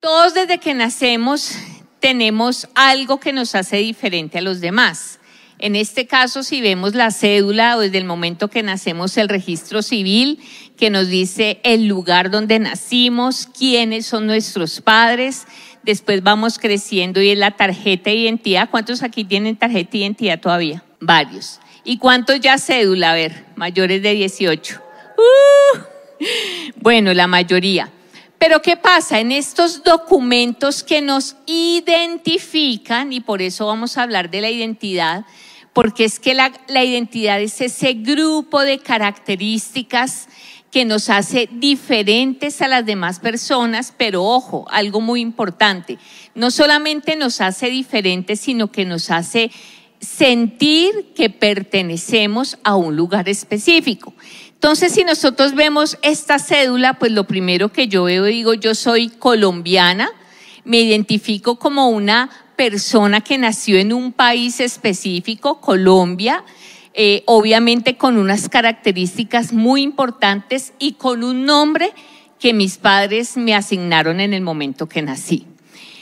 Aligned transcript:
Todos 0.00 0.32
desde 0.32 0.56
que 0.56 0.72
nacemos 0.72 1.58
tenemos 2.00 2.68
algo 2.74 3.20
que 3.20 3.34
nos 3.34 3.54
hace 3.54 3.76
diferente 3.76 4.38
a 4.38 4.40
los 4.40 4.62
demás. 4.62 5.20
En 5.58 5.76
este 5.76 6.06
caso, 6.06 6.42
si 6.42 6.62
vemos 6.62 6.94
la 6.94 7.10
cédula 7.10 7.76
o 7.76 7.80
desde 7.80 7.98
el 7.98 8.06
momento 8.06 8.48
que 8.48 8.62
nacemos 8.62 9.18
el 9.18 9.28
registro 9.28 9.82
civil, 9.82 10.38
que 10.78 10.88
nos 10.88 11.08
dice 11.08 11.60
el 11.64 11.86
lugar 11.86 12.30
donde 12.30 12.58
nacimos, 12.58 13.46
quiénes 13.46 14.06
son 14.06 14.26
nuestros 14.26 14.80
padres, 14.80 15.44
después 15.82 16.22
vamos 16.22 16.58
creciendo 16.58 17.20
y 17.20 17.28
es 17.28 17.38
la 17.38 17.50
tarjeta 17.50 18.08
de 18.08 18.16
identidad. 18.16 18.70
¿Cuántos 18.70 19.02
aquí 19.02 19.24
tienen 19.24 19.56
tarjeta 19.56 19.90
de 19.92 19.98
identidad 19.98 20.40
todavía? 20.40 20.82
Varios. 20.98 21.60
¿Y 21.84 21.98
cuántos 21.98 22.40
ya 22.40 22.56
cédula? 22.56 23.10
A 23.10 23.14
ver, 23.16 23.44
mayores 23.54 24.02
de 24.02 24.14
18. 24.14 24.80
Uh, 25.18 25.78
bueno, 26.76 27.12
la 27.12 27.26
mayoría. 27.26 27.92
Pero 28.40 28.62
¿qué 28.62 28.78
pasa? 28.78 29.20
En 29.20 29.32
estos 29.32 29.84
documentos 29.84 30.82
que 30.82 31.02
nos 31.02 31.36
identifican, 31.44 33.12
y 33.12 33.20
por 33.20 33.42
eso 33.42 33.66
vamos 33.66 33.98
a 33.98 34.02
hablar 34.02 34.30
de 34.30 34.40
la 34.40 34.48
identidad, 34.48 35.26
porque 35.74 36.06
es 36.06 36.18
que 36.18 36.32
la, 36.32 36.50
la 36.68 36.82
identidad 36.82 37.38
es 37.38 37.60
ese 37.60 37.92
grupo 37.92 38.62
de 38.62 38.78
características 38.78 40.26
que 40.70 40.86
nos 40.86 41.10
hace 41.10 41.50
diferentes 41.52 42.62
a 42.62 42.68
las 42.68 42.86
demás 42.86 43.20
personas, 43.20 43.92
pero 43.94 44.24
ojo, 44.24 44.64
algo 44.70 45.02
muy 45.02 45.20
importante, 45.20 45.98
no 46.34 46.50
solamente 46.50 47.16
nos 47.16 47.42
hace 47.42 47.68
diferentes, 47.68 48.40
sino 48.40 48.72
que 48.72 48.86
nos 48.86 49.10
hace 49.10 49.50
sentir 50.00 51.12
que 51.14 51.28
pertenecemos 51.28 52.56
a 52.64 52.76
un 52.76 52.96
lugar 52.96 53.28
específico. 53.28 54.14
Entonces, 54.60 54.92
si 54.92 55.04
nosotros 55.04 55.54
vemos 55.54 55.96
esta 56.02 56.38
cédula, 56.38 56.98
pues 56.98 57.12
lo 57.12 57.24
primero 57.24 57.72
que 57.72 57.88
yo 57.88 58.04
veo, 58.04 58.24
digo, 58.26 58.52
yo 58.52 58.74
soy 58.74 59.08
colombiana, 59.08 60.10
me 60.64 60.82
identifico 60.82 61.58
como 61.58 61.88
una 61.88 62.28
persona 62.56 63.22
que 63.22 63.38
nació 63.38 63.78
en 63.78 63.94
un 63.94 64.12
país 64.12 64.60
específico, 64.60 65.62
Colombia, 65.62 66.44
eh, 66.92 67.22
obviamente 67.24 67.96
con 67.96 68.18
unas 68.18 68.50
características 68.50 69.54
muy 69.54 69.80
importantes 69.80 70.74
y 70.78 70.92
con 70.92 71.24
un 71.24 71.46
nombre 71.46 71.94
que 72.38 72.52
mis 72.52 72.76
padres 72.76 73.38
me 73.38 73.54
asignaron 73.54 74.20
en 74.20 74.34
el 74.34 74.42
momento 74.42 74.90
que 74.90 75.00
nací. 75.00 75.46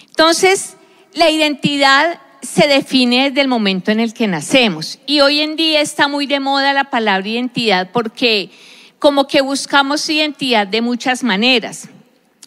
Entonces, 0.09 0.75
la 1.15 1.31
identidad 1.31 2.21
se 2.43 2.67
define 2.69 3.29
desde 3.29 3.41
el 3.41 3.49
momento 3.49 3.91
en 3.91 4.01
el 4.01 4.15
que 4.15 4.27
nacemos. 4.27 4.99
Y 5.07 5.21
hoy 5.21 5.41
en 5.41 5.57
día 5.57 5.81
está 5.81 6.09
muy 6.09 6.27
de 6.27 6.41
moda 6.41 6.73
la 6.73 6.85
palabra 6.85 7.29
identidad 7.29 7.91
porque 7.93 8.51
como 8.99 9.27
que 9.27 9.41
buscamos 9.41 10.09
identidad 10.09 10.67
de 10.67 10.83
muchas 10.83 11.23
maneras. 11.23 11.89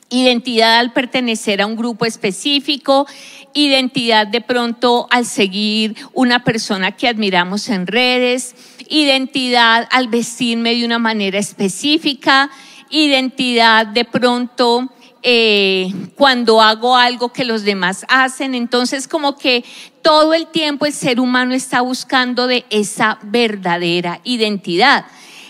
Identidad 0.09 0.79
al 0.79 0.91
pertenecer 0.91 1.61
a 1.61 1.65
un 1.65 1.77
grupo 1.77 2.05
específico, 2.05 3.07
identidad 3.53 4.27
de 4.27 4.41
pronto 4.41 5.07
al 5.09 5.25
seguir 5.25 5.95
una 6.13 6.43
persona 6.43 6.91
que 6.91 7.07
admiramos 7.07 7.69
en 7.69 7.87
redes, 7.87 8.55
identidad 8.89 9.87
al 9.89 10.09
vestirme 10.09 10.75
de 10.75 10.85
una 10.85 10.99
manera 10.99 11.39
específica, 11.39 12.49
identidad 12.89 13.87
de 13.87 14.03
pronto 14.03 14.89
eh, 15.23 15.93
cuando 16.15 16.61
hago 16.61 16.95
algo 16.95 17.31
que 17.31 17.45
los 17.45 17.63
demás 17.63 18.05
hacen. 18.07 18.55
Entonces 18.55 19.07
como 19.07 19.37
que 19.37 19.63
todo 20.01 20.33
el 20.33 20.47
tiempo 20.47 20.85
el 20.85 20.93
ser 20.93 21.19
humano 21.19 21.53
está 21.53 21.81
buscando 21.81 22.47
de 22.47 22.65
esa 22.69 23.19
verdadera 23.23 24.21
identidad. 24.23 25.05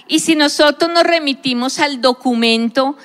Y 0.08 0.19
si 0.19 0.36
nosotros 0.36 0.91
nos 0.91 1.03
remitimos 1.03 1.80
al 1.80 2.02
documento 2.02 2.97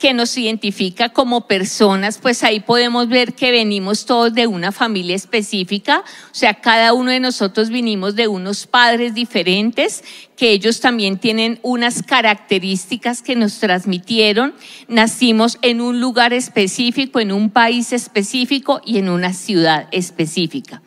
que 0.00 0.14
nos 0.14 0.36
identifica 0.38 1.10
como 1.10 1.46
personas, 1.46 2.16
pues 2.16 2.42
ahí 2.42 2.60
podemos 2.60 3.08
ver 3.08 3.34
que 3.34 3.50
venimos 3.50 4.06
todos 4.06 4.32
de 4.32 4.46
una 4.46 4.72
familia 4.72 5.14
específica, 5.14 6.02
o 6.32 6.34
sea, 6.34 6.54
cada 6.54 6.94
uno 6.94 7.10
de 7.10 7.20
nosotros 7.20 7.68
vinimos 7.68 8.16
de 8.16 8.26
unos 8.26 8.66
padres 8.66 9.14
diferentes, 9.14 10.02
que 10.38 10.52
ellos 10.52 10.80
también 10.80 11.18
tienen 11.18 11.60
unas 11.62 12.02
características 12.02 13.20
que 13.20 13.36
nos 13.36 13.58
transmitieron, 13.58 14.54
nacimos 14.88 15.58
en 15.60 15.82
un 15.82 16.00
lugar 16.00 16.32
específico, 16.32 17.20
en 17.20 17.30
un 17.30 17.50
país 17.50 17.92
específico 17.92 18.80
y 18.86 18.96
en 18.96 19.10
una 19.10 19.34
ciudad 19.34 19.86
específica. 19.92 20.80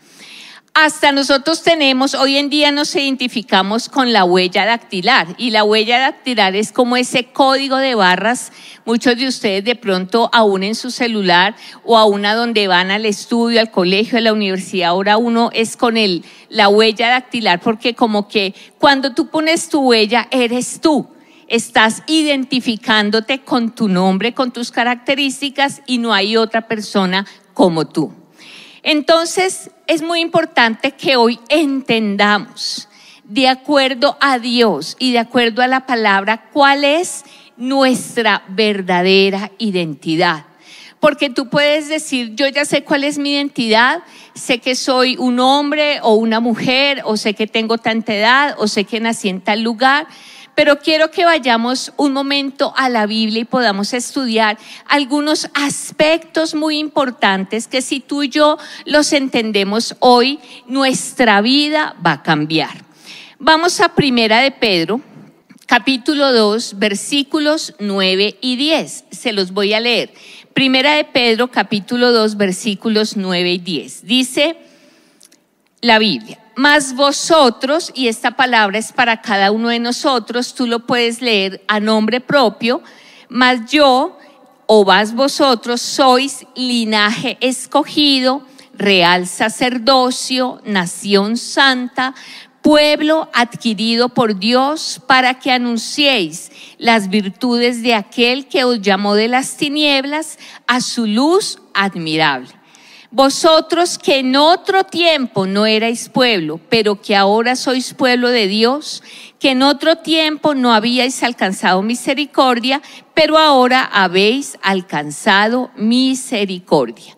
Hasta 0.76 1.12
nosotros 1.12 1.62
tenemos, 1.62 2.16
hoy 2.16 2.38
en 2.38 2.50
día 2.50 2.72
nos 2.72 2.96
identificamos 2.96 3.90
con 3.90 4.12
la 4.12 4.24
huella 4.24 4.66
dactilar 4.66 5.28
y 5.38 5.52
la 5.52 5.64
huella 5.64 6.00
dactilar 6.00 6.56
es 6.56 6.72
como 6.72 6.98
ese 6.98 7.26
código 7.26 7.78
de 7.78 7.94
barras. 7.94 8.52
Muchos 8.84 9.16
de 9.16 9.28
ustedes 9.28 9.64
de 9.64 9.76
pronto 9.76 10.32
aún 10.34 10.64
en 10.64 10.74
su 10.74 10.90
celular 10.90 11.56
o 11.84 11.96
aún 11.96 12.26
a 12.26 12.34
donde 12.34 12.68
van 12.68 12.90
al 12.90 13.06
estudio, 13.06 13.60
al 13.60 13.70
colegio, 13.70 14.18
a 14.18 14.22
la 14.22 14.34
universidad, 14.34 14.90
ahora 14.90 15.18
uno 15.18 15.52
es 15.54 15.78
con 15.78 15.96
el, 15.96 16.26
la 16.50 16.70
huella 16.70 17.08
dactilar 17.08 17.60
porque 17.60 17.94
como 17.94 18.28
que 18.28 18.56
cuando 18.80 19.14
tú 19.14 19.28
pones 19.28 19.70
tu 19.70 19.80
huella 19.82 20.28
eres 20.32 20.82
tú. 20.82 21.08
Estás 21.48 22.02
identificándote 22.08 23.42
con 23.42 23.76
tu 23.76 23.90
nombre, 23.90 24.34
con 24.34 24.52
tus 24.52 24.72
características 24.72 25.84
y 25.86 26.00
no 26.00 26.16
hay 26.16 26.36
otra 26.36 26.68
persona 26.68 27.28
como 27.54 27.86
tú. 27.86 28.23
Entonces, 28.84 29.72
es 29.88 30.02
muy 30.02 30.20
importante 30.20 30.92
que 30.92 31.16
hoy 31.16 31.40
entendamos, 31.48 32.90
de 33.24 33.48
acuerdo 33.48 34.18
a 34.20 34.38
Dios 34.38 34.98
y 35.00 35.14
de 35.14 35.20
acuerdo 35.20 35.62
a 35.62 35.68
la 35.68 35.86
palabra, 35.86 36.50
cuál 36.52 36.84
es 36.84 37.24
nuestra 37.56 38.44
verdadera 38.50 39.52
identidad. 39.58 40.46
Porque 41.00 41.30
tú 41.30 41.50
puedes 41.50 41.88
decir, 41.88 42.36
yo 42.36 42.48
ya 42.48 42.66
sé 42.66 42.84
cuál 42.84 43.06
es 43.06 43.18
mi 43.18 43.34
identidad, 43.34 44.04
sé 44.34 44.60
que 44.60 44.76
soy 44.76 45.16
un 45.18 45.40
hombre 45.40 46.00
o 46.02 46.16
una 46.16 46.42
mujer, 46.42 47.02
o 47.06 47.16
sé 47.18 47.34
que 47.34 47.48
tengo 47.48 47.78
tanta 47.78 48.14
edad, 48.14 48.56
o 48.58 48.68
sé 48.68 48.84
que 48.84 49.00
nací 49.00 49.30
en 49.30 49.42
tal 49.42 49.64
lugar, 49.64 50.08
pero 50.56 50.80
quiero 50.80 51.10
que 51.10 51.26
vayamos 51.26 51.94
un 51.98 52.14
momento 52.14 52.74
a 52.76 52.90
la 52.90 53.06
Biblia 53.06 53.42
y 53.42 53.46
podamos 53.46 53.94
estudiar 53.94 54.58
algunos 54.88 55.50
aspectos 55.54 56.54
muy 56.54 56.78
importantes 56.78 57.68
que 57.68 57.82
si 57.82 58.00
tú 58.00 58.24
y 58.24 58.30
yo 58.30 58.58
los 58.86 59.14
entendemos 59.14 59.96
hoy, 60.00 60.40
nuestra 60.68 61.42
vida 61.42 61.96
va 62.06 62.14
a 62.14 62.24
cambiar. 62.24 62.84
Vamos 63.40 63.82
a 63.82 63.90
Primera 63.90 64.40
de 64.40 64.52
Pedro, 64.52 65.02
capítulo 65.66 66.32
2, 66.32 66.78
versículos 66.78 67.74
9 67.80 68.38
y 68.40 68.56
10. 68.56 69.06
Se 69.12 69.34
los 69.34 69.52
voy 69.52 69.74
a 69.74 69.80
leer. 69.80 70.14
Primera 70.54 70.96
de 70.96 71.04
Pedro, 71.04 71.50
capítulo 71.50 72.12
2, 72.12 72.38
versículos 72.38 73.18
9 73.18 73.54
y 73.54 73.58
10. 73.58 74.06
Dice 74.06 74.56
la 75.82 75.98
Biblia. 75.98 76.43
Mas 76.56 76.96
vosotros, 76.96 77.92
y 77.96 78.08
esta 78.08 78.32
palabra 78.32 78.78
es 78.78 78.92
para 78.92 79.22
cada 79.22 79.52
uno 79.52 79.70
de 79.70 79.80
nosotros, 79.80 80.54
tú 80.54 80.68
lo 80.68 80.86
puedes 80.86 81.22
leer 81.22 81.64
a 81.68 81.80
nombre 81.80 82.22
propio, 82.22 82.84
mas 83.28 83.72
yo, 83.72 84.20
o 84.68 84.86
vas 84.86 85.16
vosotros, 85.16 85.82
sois 85.82 86.46
linaje 86.56 87.38
escogido, 87.42 88.46
real 88.76 89.26
sacerdocio, 89.28 90.62
nación 90.64 91.38
santa, 91.38 92.14
pueblo 92.62 93.30
adquirido 93.34 94.10
por 94.10 94.38
Dios 94.40 95.02
para 95.06 95.40
que 95.40 95.52
anunciéis 95.52 96.52
las 96.78 97.10
virtudes 97.10 97.84
de 97.84 97.94
aquel 97.94 98.48
que 98.48 98.64
os 98.64 98.82
llamó 98.82 99.16
de 99.16 99.28
las 99.28 99.58
tinieblas 99.58 100.40
a 100.66 100.82
su 100.82 101.06
luz 101.06 101.60
admirable. 101.74 102.63
Vosotros 103.16 104.00
que 104.00 104.18
en 104.18 104.36
otro 104.36 104.86
tiempo 104.86 105.46
no 105.46 105.68
erais 105.68 106.10
pueblo, 106.10 106.60
pero 106.68 107.00
que 107.00 107.16
ahora 107.16 107.56
sois 107.56 107.94
pueblo 107.94 108.30
de 108.30 108.48
Dios, 108.48 109.04
que 109.38 109.52
en 109.52 109.62
otro 109.62 109.98
tiempo 109.98 110.56
no 110.56 110.74
habíais 110.74 111.22
alcanzado 111.22 111.84
misericordia, 111.84 112.82
pero 113.14 113.38
ahora 113.38 113.84
habéis 113.84 114.58
alcanzado 114.64 115.70
misericordia. 115.76 117.16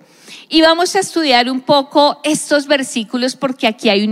Y 0.50 0.62
vamos 0.62 0.98
a 0.98 1.00
estudiar 1.00 1.50
un 1.50 1.62
poco 1.62 2.20
estos 2.26 2.68
versículos 2.68 3.38
porque 3.38 3.66
aquí 3.66 3.88
hay 3.88 4.04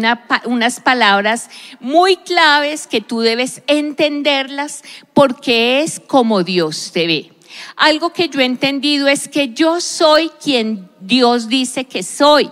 unas 0.46 0.80
palabras 0.80 1.50
muy 1.82 2.16
claves 2.16 2.88
que 2.88 3.02
tú 3.02 3.20
debes 3.20 3.62
entenderlas 3.68 4.84
porque 5.14 5.82
es 5.82 6.00
como 6.00 6.44
Dios 6.44 6.92
te 6.94 7.08
ve. 7.08 7.33
Algo 7.76 8.14
que 8.14 8.30
yo 8.30 8.40
he 8.40 8.46
entendido 8.46 9.08
es 9.08 9.28
que 9.28 9.50
yo 9.50 9.82
soy 9.82 10.30
quien 10.42 10.90
Dios 11.00 11.48
dice 11.48 11.86
que 11.86 12.04
soy. 12.04 12.50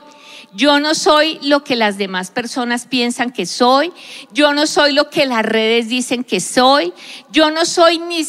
Yo 0.53 0.79
no 0.79 0.95
soy 0.95 1.39
lo 1.43 1.63
que 1.63 1.75
las 1.75 1.97
demás 1.97 2.29
personas 2.29 2.85
piensan 2.85 3.31
que 3.31 3.45
soy. 3.45 3.93
Yo 4.33 4.53
no 4.53 4.67
soy 4.67 4.93
lo 4.93 5.09
que 5.09 5.25
las 5.25 5.45
redes 5.45 5.87
dicen 5.87 6.23
que 6.23 6.41
soy. 6.41 6.93
Yo 7.31 7.51
no 7.51 7.65
soy 7.65 7.99
ni, 7.99 8.23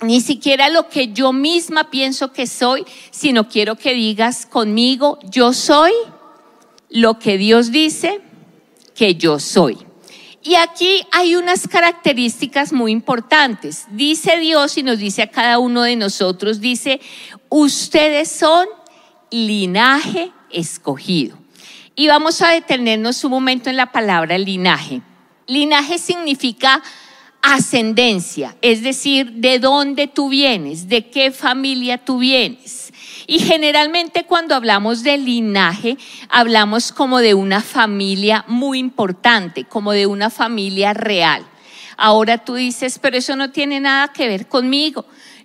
ni 0.00 0.20
siquiera 0.20 0.70
lo 0.70 0.88
que 0.88 1.12
yo 1.12 1.32
misma 1.32 1.90
pienso 1.90 2.32
que 2.32 2.46
soy, 2.46 2.86
sino 3.10 3.48
quiero 3.48 3.76
que 3.76 3.92
digas 3.92 4.46
conmigo, 4.46 5.18
yo 5.24 5.52
soy 5.52 5.92
lo 6.88 7.18
que 7.18 7.36
Dios 7.36 7.70
dice 7.70 8.20
que 8.94 9.16
yo 9.16 9.38
soy. 9.38 9.87
Y 10.48 10.54
aquí 10.54 11.02
hay 11.12 11.36
unas 11.36 11.68
características 11.68 12.72
muy 12.72 12.90
importantes. 12.90 13.84
Dice 13.90 14.38
Dios 14.38 14.78
y 14.78 14.82
nos 14.82 14.98
dice 14.98 15.20
a 15.20 15.30
cada 15.30 15.58
uno 15.58 15.82
de 15.82 15.94
nosotros, 15.94 16.58
dice, 16.58 17.02
ustedes 17.50 18.30
son 18.30 18.66
linaje 19.30 20.32
escogido. 20.48 21.36
Y 21.94 22.08
vamos 22.08 22.40
a 22.40 22.48
detenernos 22.48 23.22
un 23.24 23.32
momento 23.32 23.68
en 23.68 23.76
la 23.76 23.92
palabra 23.92 24.38
linaje. 24.38 25.02
Linaje 25.46 25.98
significa 25.98 26.82
ascendencia, 27.42 28.56
es 28.62 28.82
decir, 28.82 29.30
de 29.32 29.58
dónde 29.58 30.06
tú 30.06 30.30
vienes, 30.30 30.88
de 30.88 31.10
qué 31.10 31.30
familia 31.30 31.98
tú 31.98 32.20
vienes. 32.20 32.87
Y 33.30 33.40
generalmente 33.40 34.24
cuando 34.24 34.54
hablamos 34.54 35.02
de 35.02 35.18
linaje, 35.18 35.98
hablamos 36.30 36.92
como 36.92 37.18
de 37.18 37.34
una 37.34 37.60
familia 37.60 38.46
muy 38.48 38.78
importante, 38.78 39.64
como 39.64 39.92
de 39.92 40.06
una 40.06 40.30
familia 40.30 40.94
real. 40.94 41.44
Ahora 41.98 42.38
tú 42.38 42.54
dices, 42.54 42.98
pero 42.98 43.18
eso 43.18 43.36
no 43.36 43.50
tiene 43.50 43.80
nada 43.80 44.14
que 44.14 44.28
ver 44.28 44.48
conmigo. 44.48 45.04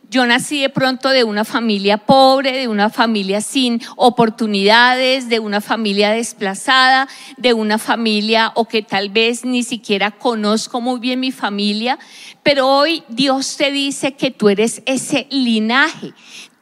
Yo 0.09 0.25
nací 0.25 0.61
de 0.61 0.69
pronto 0.69 1.09
de 1.09 1.25
una 1.25 1.43
familia 1.43 1.97
pobre, 1.97 2.53
de 2.53 2.69
una 2.69 2.89
familia 2.89 3.41
sin 3.41 3.81
oportunidades, 3.97 5.27
de 5.27 5.39
una 5.39 5.59
familia 5.59 6.11
desplazada, 6.11 7.09
de 7.35 7.53
una 7.53 7.79
familia 7.79 8.53
o 8.55 8.65
que 8.65 8.81
tal 8.81 9.09
vez 9.09 9.43
ni 9.43 9.63
siquiera 9.63 10.11
conozco 10.11 10.79
muy 10.79 11.01
bien 11.01 11.19
mi 11.19 11.33
familia, 11.33 11.99
pero 12.43 12.65
hoy 12.69 13.03
Dios 13.09 13.57
te 13.57 13.71
dice 13.71 14.13
que 14.13 14.31
tú 14.31 14.47
eres 14.47 14.83
ese 14.85 15.27
linaje, 15.31 16.13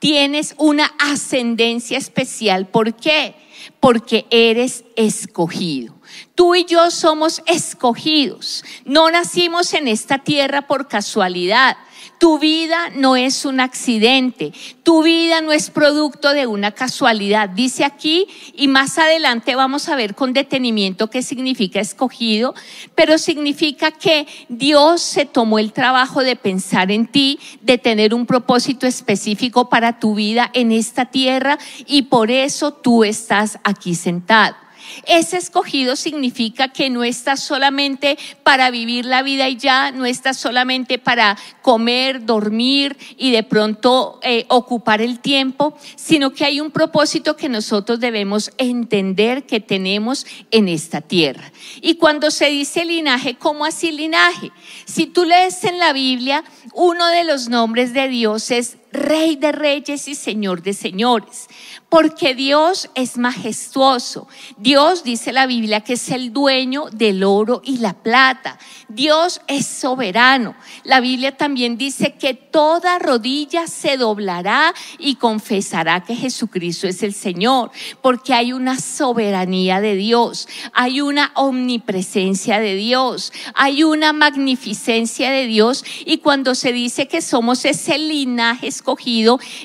tienes 0.01 0.55
una 0.57 0.91
ascendencia 0.97 1.95
especial. 1.95 2.65
¿Por 2.65 2.95
qué? 2.95 3.35
Porque 3.79 4.25
eres 4.31 4.83
escogido. 4.95 5.93
Tú 6.33 6.55
y 6.55 6.65
yo 6.65 6.89
somos 6.89 7.43
escogidos. 7.45 8.65
No 8.83 9.11
nacimos 9.11 9.75
en 9.75 9.87
esta 9.87 10.17
tierra 10.17 10.63
por 10.63 10.87
casualidad. 10.87 11.77
Tu 12.21 12.37
vida 12.37 12.91
no 12.93 13.15
es 13.15 13.45
un 13.45 13.59
accidente, 13.59 14.53
tu 14.83 15.01
vida 15.01 15.41
no 15.41 15.51
es 15.51 15.71
producto 15.71 16.33
de 16.33 16.45
una 16.45 16.71
casualidad. 16.71 17.49
Dice 17.49 17.83
aquí, 17.83 18.27
y 18.53 18.67
más 18.67 18.99
adelante 18.99 19.55
vamos 19.55 19.89
a 19.89 19.95
ver 19.95 20.13
con 20.13 20.31
detenimiento 20.31 21.09
qué 21.09 21.23
significa 21.23 21.79
escogido, 21.79 22.53
pero 22.93 23.17
significa 23.17 23.89
que 23.89 24.27
Dios 24.49 25.01
se 25.01 25.25
tomó 25.25 25.57
el 25.57 25.73
trabajo 25.73 26.21
de 26.21 26.35
pensar 26.35 26.91
en 26.91 27.07
ti, 27.07 27.39
de 27.63 27.79
tener 27.79 28.13
un 28.13 28.27
propósito 28.27 28.85
específico 28.85 29.67
para 29.67 29.97
tu 29.97 30.13
vida 30.13 30.51
en 30.53 30.71
esta 30.71 31.05
tierra 31.05 31.57
y 31.87 32.03
por 32.03 32.29
eso 32.29 32.71
tú 32.71 33.03
estás 33.03 33.57
aquí 33.63 33.95
sentado. 33.95 34.55
Ese 35.05 35.37
escogido 35.37 35.95
significa 35.95 36.69
que 36.69 36.89
no 36.89 37.03
estás 37.03 37.41
solamente 37.41 38.17
para 38.43 38.71
vivir 38.71 39.05
la 39.05 39.23
vida 39.23 39.49
y 39.49 39.57
ya, 39.57 39.91
no 39.91 40.05
estás 40.05 40.37
solamente 40.37 40.97
para 40.97 41.37
comer, 41.61 42.25
dormir 42.25 42.97
y 43.17 43.31
de 43.31 43.43
pronto 43.43 44.19
eh, 44.23 44.45
ocupar 44.49 45.01
el 45.01 45.19
tiempo, 45.19 45.77
sino 45.95 46.33
que 46.33 46.45
hay 46.45 46.59
un 46.59 46.71
propósito 46.71 47.35
que 47.35 47.49
nosotros 47.49 47.99
debemos 47.99 48.51
entender 48.57 49.45
que 49.45 49.59
tenemos 49.59 50.25
en 50.51 50.67
esta 50.67 51.01
tierra. 51.01 51.51
Y 51.81 51.95
cuando 51.95 52.31
se 52.31 52.49
dice 52.49 52.85
linaje, 52.85 53.35
¿cómo 53.35 53.65
así 53.65 53.91
linaje? 53.91 54.51
Si 54.85 55.07
tú 55.07 55.25
lees 55.25 55.63
en 55.63 55.79
la 55.79 55.93
Biblia, 55.93 56.43
uno 56.73 57.07
de 57.07 57.23
los 57.23 57.49
nombres 57.49 57.93
de 57.93 58.07
Dios 58.07 58.51
es 58.51 58.77
Rey 58.91 59.35
de 59.35 59.51
Reyes 59.51 60.07
y 60.07 60.15
Señor 60.15 60.61
de 60.61 60.73
Señores 60.73 61.47
porque 61.91 62.35
Dios 62.35 62.89
es 62.95 63.17
majestuoso. 63.17 64.25
Dios 64.55 65.03
dice 65.03 65.33
la 65.33 65.45
Biblia 65.45 65.81
que 65.81 65.93
es 65.93 66.09
el 66.09 66.31
dueño 66.31 66.85
del 66.89 67.21
oro 67.21 67.61
y 67.65 67.79
la 67.79 67.91
plata. 68.01 68.57
Dios 68.87 69.41
es 69.47 69.67
soberano. 69.67 70.55
La 70.85 71.01
Biblia 71.01 71.35
también 71.35 71.77
dice 71.77 72.13
que 72.13 72.33
toda 72.33 72.97
rodilla 72.97 73.67
se 73.67 73.97
doblará 73.97 74.73
y 74.99 75.15
confesará 75.15 76.01
que 76.01 76.15
Jesucristo 76.15 76.87
es 76.87 77.03
el 77.03 77.13
Señor, 77.13 77.71
porque 78.01 78.33
hay 78.33 78.53
una 78.53 78.79
soberanía 78.79 79.81
de 79.81 79.95
Dios, 79.95 80.47
hay 80.71 81.01
una 81.01 81.33
omnipresencia 81.35 82.61
de 82.61 82.75
Dios, 82.75 83.33
hay 83.53 83.83
una 83.83 84.13
magnificencia 84.13 85.29
de 85.29 85.45
Dios 85.45 85.83
y 86.05 86.19
cuando 86.19 86.55
se 86.55 86.71
dice 86.71 87.09
que 87.09 87.21
somos 87.21 87.65
ese 87.65 87.97
linaje 87.97 88.67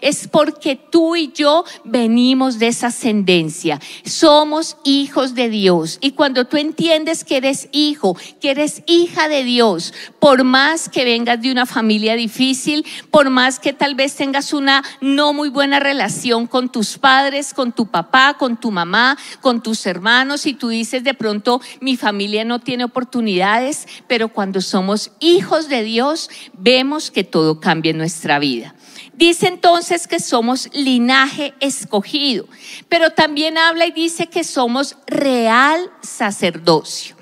es 0.00 0.28
porque 0.28 0.76
tú 0.76 1.16
y 1.16 1.32
yo 1.32 1.64
venimos 1.84 2.58
de 2.58 2.68
esa 2.68 2.88
ascendencia. 2.88 3.80
Somos 4.04 4.76
hijos 4.84 5.34
de 5.34 5.48
Dios. 5.48 5.98
Y 6.00 6.12
cuando 6.12 6.44
tú 6.44 6.56
entiendes 6.56 7.24
que 7.24 7.36
eres 7.36 7.68
hijo, 7.72 8.16
que 8.40 8.50
eres 8.50 8.82
hija 8.86 9.28
de 9.28 9.44
Dios, 9.44 9.92
por 10.20 10.44
más 10.44 10.88
que 10.88 11.04
vengas 11.04 11.40
de 11.40 11.50
una 11.50 11.66
familia 11.66 12.14
difícil, 12.14 12.84
por 13.10 13.30
más 13.30 13.58
que 13.58 13.72
tal 13.72 13.94
vez 13.94 14.14
tengas 14.14 14.52
una 14.52 14.84
no 15.00 15.32
muy 15.32 15.48
buena 15.48 15.80
relación 15.80 16.46
con 16.46 16.70
tus 16.70 16.98
padres, 16.98 17.52
con 17.54 17.72
tu 17.72 17.86
papá, 17.86 18.36
con 18.38 18.56
tu 18.56 18.70
mamá, 18.70 19.18
con 19.40 19.62
tus 19.62 19.86
hermanos, 19.86 20.46
y 20.46 20.54
tú 20.54 20.68
dices 20.68 21.04
de 21.04 21.14
pronto, 21.14 21.60
mi 21.80 21.96
familia 21.96 22.44
no 22.44 22.60
tiene 22.60 22.84
oportunidades, 22.84 23.86
pero 24.06 24.28
cuando 24.28 24.60
somos 24.60 25.12
hijos 25.20 25.68
de 25.68 25.82
Dios, 25.82 26.30
vemos 26.52 27.10
que 27.10 27.24
todo 27.24 27.60
cambia 27.60 27.90
en 27.90 27.98
nuestra 27.98 28.38
vida. 28.38 28.75
Dice 29.16 29.48
entonces 29.48 30.06
que 30.06 30.20
somos 30.20 30.68
linaje 30.74 31.54
escogido, 31.60 32.46
pero 32.90 33.10
también 33.10 33.56
habla 33.56 33.86
y 33.86 33.90
dice 33.90 34.26
que 34.26 34.44
somos 34.44 34.96
real 35.06 35.90
sacerdocio. 36.02 37.16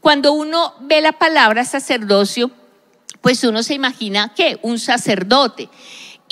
Cuando 0.00 0.32
uno 0.32 0.74
ve 0.80 1.00
la 1.00 1.12
palabra 1.12 1.64
sacerdocio, 1.64 2.52
pues 3.20 3.42
uno 3.42 3.64
se 3.64 3.74
imagina 3.74 4.32
que 4.34 4.60
un 4.62 4.78
sacerdote. 4.78 5.68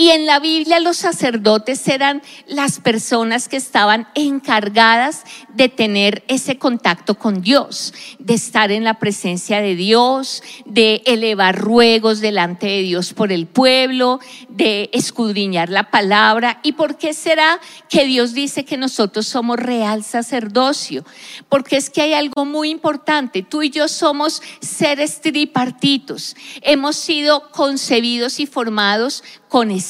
Y 0.01 0.11
en 0.11 0.27
la 0.27 0.39
Biblia 0.39 0.79
los 0.79 0.97
sacerdotes 0.97 1.89
eran 1.89 2.23
las 2.47 2.79
personas 2.79 3.49
que 3.49 3.57
estaban 3.57 4.07
encargadas 4.15 5.25
de 5.55 5.69
tener 5.69 6.23
ese 6.29 6.57
contacto 6.57 7.19
con 7.19 7.43
Dios, 7.43 7.93
de 8.21 8.35
estar 8.35 8.71
en 8.71 8.85
la 8.85 9.01
presencia 9.01 9.61
de 9.61 9.75
Dios, 9.75 10.45
de 10.65 11.03
elevar 11.05 11.59
ruegos 11.59 12.21
delante 12.21 12.69
de 12.69 12.83
Dios 12.83 13.13
por 13.13 13.33
el 13.33 13.47
pueblo, 13.49 14.21
de 14.49 14.89
escudriñar 14.93 15.69
la 15.69 15.91
palabra. 15.91 16.61
¿Y 16.63 16.75
por 16.75 16.97
qué 16.97 17.13
será 17.13 17.59
que 17.89 18.05
Dios 18.05 18.35
dice 18.35 18.65
que 18.65 18.77
nosotros 18.77 19.27
somos 19.27 19.59
real 19.59 20.05
sacerdocio? 20.05 21.05
Porque 21.49 21.77
es 21.77 21.91
que 21.91 22.03
hay 22.03 22.15
algo 22.15 22.45
muy 22.45 22.71
importante. 22.71 23.43
Tú 23.43 23.65
y 23.65 23.71
yo 23.71 23.89
somos 23.89 24.43
seres 24.61 25.21
tripartitos. 25.21 26.37
Hemos 26.63 26.95
sido 26.95 27.51
concebidos 27.51 28.39
y 28.39 28.47
formados 28.47 29.25
con 29.49 29.71
espíritu, 29.71 29.88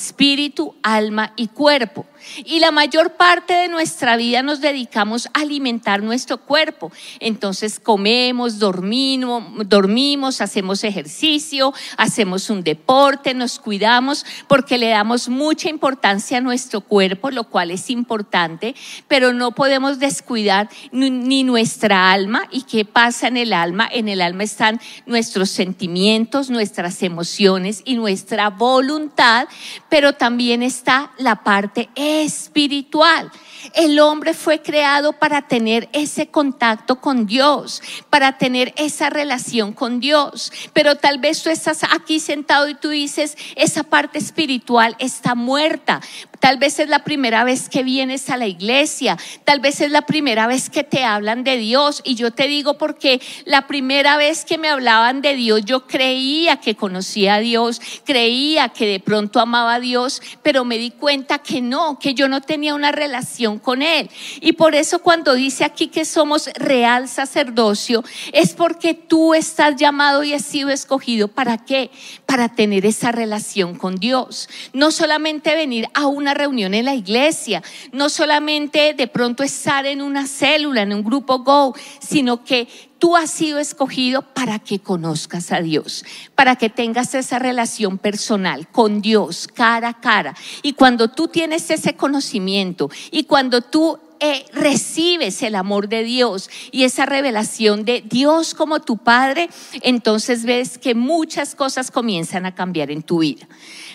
alma 0.83 1.33
y 1.37 1.49
cuerpo. 1.49 2.07
Y 2.45 2.61
la 2.61 2.71
mayor 2.71 3.15
parte 3.15 3.55
de 3.55 3.69
nuestra 3.69 4.17
vida 4.17 4.43
nos 4.43 4.61
dedicamos 4.61 5.27
a 5.27 5.41
alimentar 5.41 6.03
nuestro 6.03 6.39
cuerpo. 6.39 6.93
Entonces 7.21 7.81
comemos, 7.81 8.59
dormimos, 8.59 10.41
hacemos 10.41 10.85
ejercicio, 10.85 11.73
hacemos 11.97 12.51
un 12.51 12.63
deporte, 12.63 13.35
nos 13.35 13.59
cuidamos 13.59 14.25
porque 14.47 14.79
le 14.79 14.89
damos 14.89 15.29
mucha 15.29 15.69
importancia 15.69 16.39
a 16.39 16.41
nuestro 16.41 16.81
cuerpo, 16.81 17.31
lo 17.31 17.45
cual 17.45 17.71
es 17.71 17.91
importante, 17.91 18.75
pero 19.07 19.33
no 19.33 19.53
podemos 19.53 19.99
descuidar 19.99 20.69
ni 20.93 21.45
nuestra 21.45 22.13
alma. 22.13 22.49
¿Y 22.51 22.63
qué 22.63 22.85
pasa 22.85 23.29
en 23.29 23.37
el 23.37 23.53
alma? 23.53 23.89
En 23.91 24.09
el 24.09 24.21
alma 24.21 24.45
están 24.45 24.81
nuestros 25.07 25.51
sentimientos, 25.51 26.51
nuestras 26.51 27.03
emociones 27.03 27.83
y 27.85 27.95
nuestra 27.95 28.51
voluntad, 28.51 29.49
pero 29.89 30.13
también 30.15 30.63
está 30.63 31.13
la 31.19 31.43
parte 31.43 31.89
espiritual. 32.25 33.31
El 33.75 33.99
hombre 34.01 34.35
fue 34.35 34.63
creado 34.63 35.13
para 35.13 35.49
tener 35.49 35.89
ese 35.93 36.29
contacto 36.29 37.01
con 37.01 37.27
Dios, 37.27 37.83
para 38.11 38.39
tener 38.39 38.73
esa 38.77 39.11
relación 39.11 39.73
con 39.73 40.01
Dios. 40.01 40.53
Pero 40.73 40.97
tal 40.97 41.19
vez 41.19 41.43
tú 41.43 41.51
estás 41.51 41.83
aquí 41.85 42.21
sentado 42.21 42.69
y 42.69 42.75
tú 42.75 42.91
dices, 42.91 43.37
esa 43.57 43.85
parte 43.85 44.19
espiritual 44.19 44.97
está 44.99 45.35
muerta. 45.35 46.01
Tal 46.41 46.59
vez 46.59 46.79
es 46.79 46.89
la 46.89 47.03
primera 47.03 47.43
vez 47.43 47.69
que 47.69 47.83
vienes 47.83 48.31
a 48.31 48.37
la 48.37 48.47
iglesia, 48.47 49.19
tal 49.45 49.59
vez 49.59 49.81
es 49.81 49.91
la 49.91 50.03
primera 50.03 50.47
vez 50.47 50.71
que 50.71 50.85
te 50.85 51.03
hablan 51.03 51.43
de 51.43 51.57
Dios. 51.57 52.01
Y 52.05 52.15
yo 52.15 52.31
te 52.31 52.47
digo 52.47 52.79
porque 52.79 53.21
la 53.45 53.67
primera 53.67 54.17
vez 54.17 54.45
que 54.45 54.59
me 54.59 54.69
hablaban 54.69 55.21
de 55.21 55.35
Dios, 55.35 55.65
yo 55.65 55.87
creía 55.87 56.59
que 56.59 56.77
conocía 56.77 57.35
a 57.35 57.41
Dios, 57.41 57.81
creía 58.05 58.69
que 58.69 58.87
de 58.87 59.01
pronto 59.01 59.41
amaba 59.41 59.75
a 59.75 59.81
Dios, 59.81 60.23
pero 60.43 60.65
me 60.65 60.79
di 60.79 60.93
cuenta 60.93 61.39
que 61.39 61.61
no, 61.61 61.99
que 61.99 62.15
yo 62.15 62.29
no 62.29 62.41
tenía 62.41 62.75
una 62.75 62.93
relación 62.93 63.48
con 63.57 63.81
Él. 63.81 64.11
Y 64.43 64.53
por 64.53 64.75
eso 64.75 64.99
cuando 64.99 65.33
dice 65.33 65.65
aquí 65.65 65.87
que 65.87 66.05
somos 66.05 66.51
real 66.57 67.09
sacerdocio, 67.09 68.05
es 68.35 68.53
porque 68.53 68.93
tú 68.93 69.33
estás 69.33 69.77
llamado 69.77 70.25
y 70.25 70.35
has 70.35 70.45
sido 70.45 70.69
escogido. 70.69 71.29
¿Para 71.29 71.57
qué? 71.57 71.91
Para 72.27 72.51
tener 72.51 72.85
esa 72.85 73.13
relación 73.13 73.77
con 73.77 73.97
Dios. 73.97 74.51
No 74.75 74.91
solamente 74.91 75.55
venir 75.55 75.89
a 75.95 76.07
una 76.07 76.19
una 76.19 76.35
reunión 76.35 76.75
en 76.75 76.85
la 76.85 76.95
iglesia, 76.95 77.63
no 77.93 78.11
solamente 78.11 78.93
de 78.93 79.07
pronto 79.07 79.43
estar 79.43 79.87
en 79.87 80.03
una 80.03 80.27
célula, 80.27 80.83
en 80.83 80.93
un 80.93 81.03
grupo 81.03 81.39
Go, 81.39 81.75
sino 82.01 82.45
que 82.45 82.69
tú 82.99 83.17
has 83.17 83.31
sido 83.31 83.59
escogido 83.59 84.23
para 84.23 84.59
que 84.59 84.81
conozcas 84.81 85.53
a 85.53 85.61
Dios, 85.61 86.05
para 86.35 86.57
que 86.57 86.69
tengas 86.69 87.15
esa 87.15 87.39
relación 87.39 87.99
personal 87.99 88.69
con 88.69 89.01
Dios 89.01 89.49
cara 89.49 89.89
a 89.89 90.01
cara. 90.01 90.35
Y 90.63 90.73
cuando 90.73 91.09
tú 91.09 91.29
tienes 91.29 91.71
ese 91.71 91.95
conocimiento 91.95 92.91
y 93.11 93.25
cuando 93.25 93.61
tú 93.61 93.99
eh, 94.21 94.45
recibes 94.53 95.43
el 95.43 95.55
amor 95.55 95.89
de 95.89 96.03
Dios 96.03 96.51
y 96.73 96.83
esa 96.83 97.07
revelación 97.07 97.85
de 97.85 98.03
Dios 98.03 98.55
como 98.55 98.81
tu 98.81 98.99
Padre, 98.99 99.49
entonces 99.83 100.45
ves 100.45 100.77
que 100.77 100.95
muchas 100.95 101.55
cosas 101.55 101.91
comienzan 101.91 102.45
a 102.45 102.55
cambiar 102.55 102.91
en 102.91 103.03
tu 103.03 103.21
vida. 103.21 103.47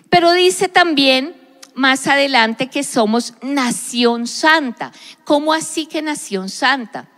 Pero 0.09 0.31
dice 0.31 0.69
también 0.69 1.35
más 1.75 2.07
adelante 2.07 2.69
que 2.69 2.83
somos 2.83 3.33
nación 3.41 4.27
santa. 4.27 4.91
¿Cómo 5.25 5.53
así 5.53 5.87
que 5.87 6.01
nación 6.01 6.49
santa? 6.49 7.09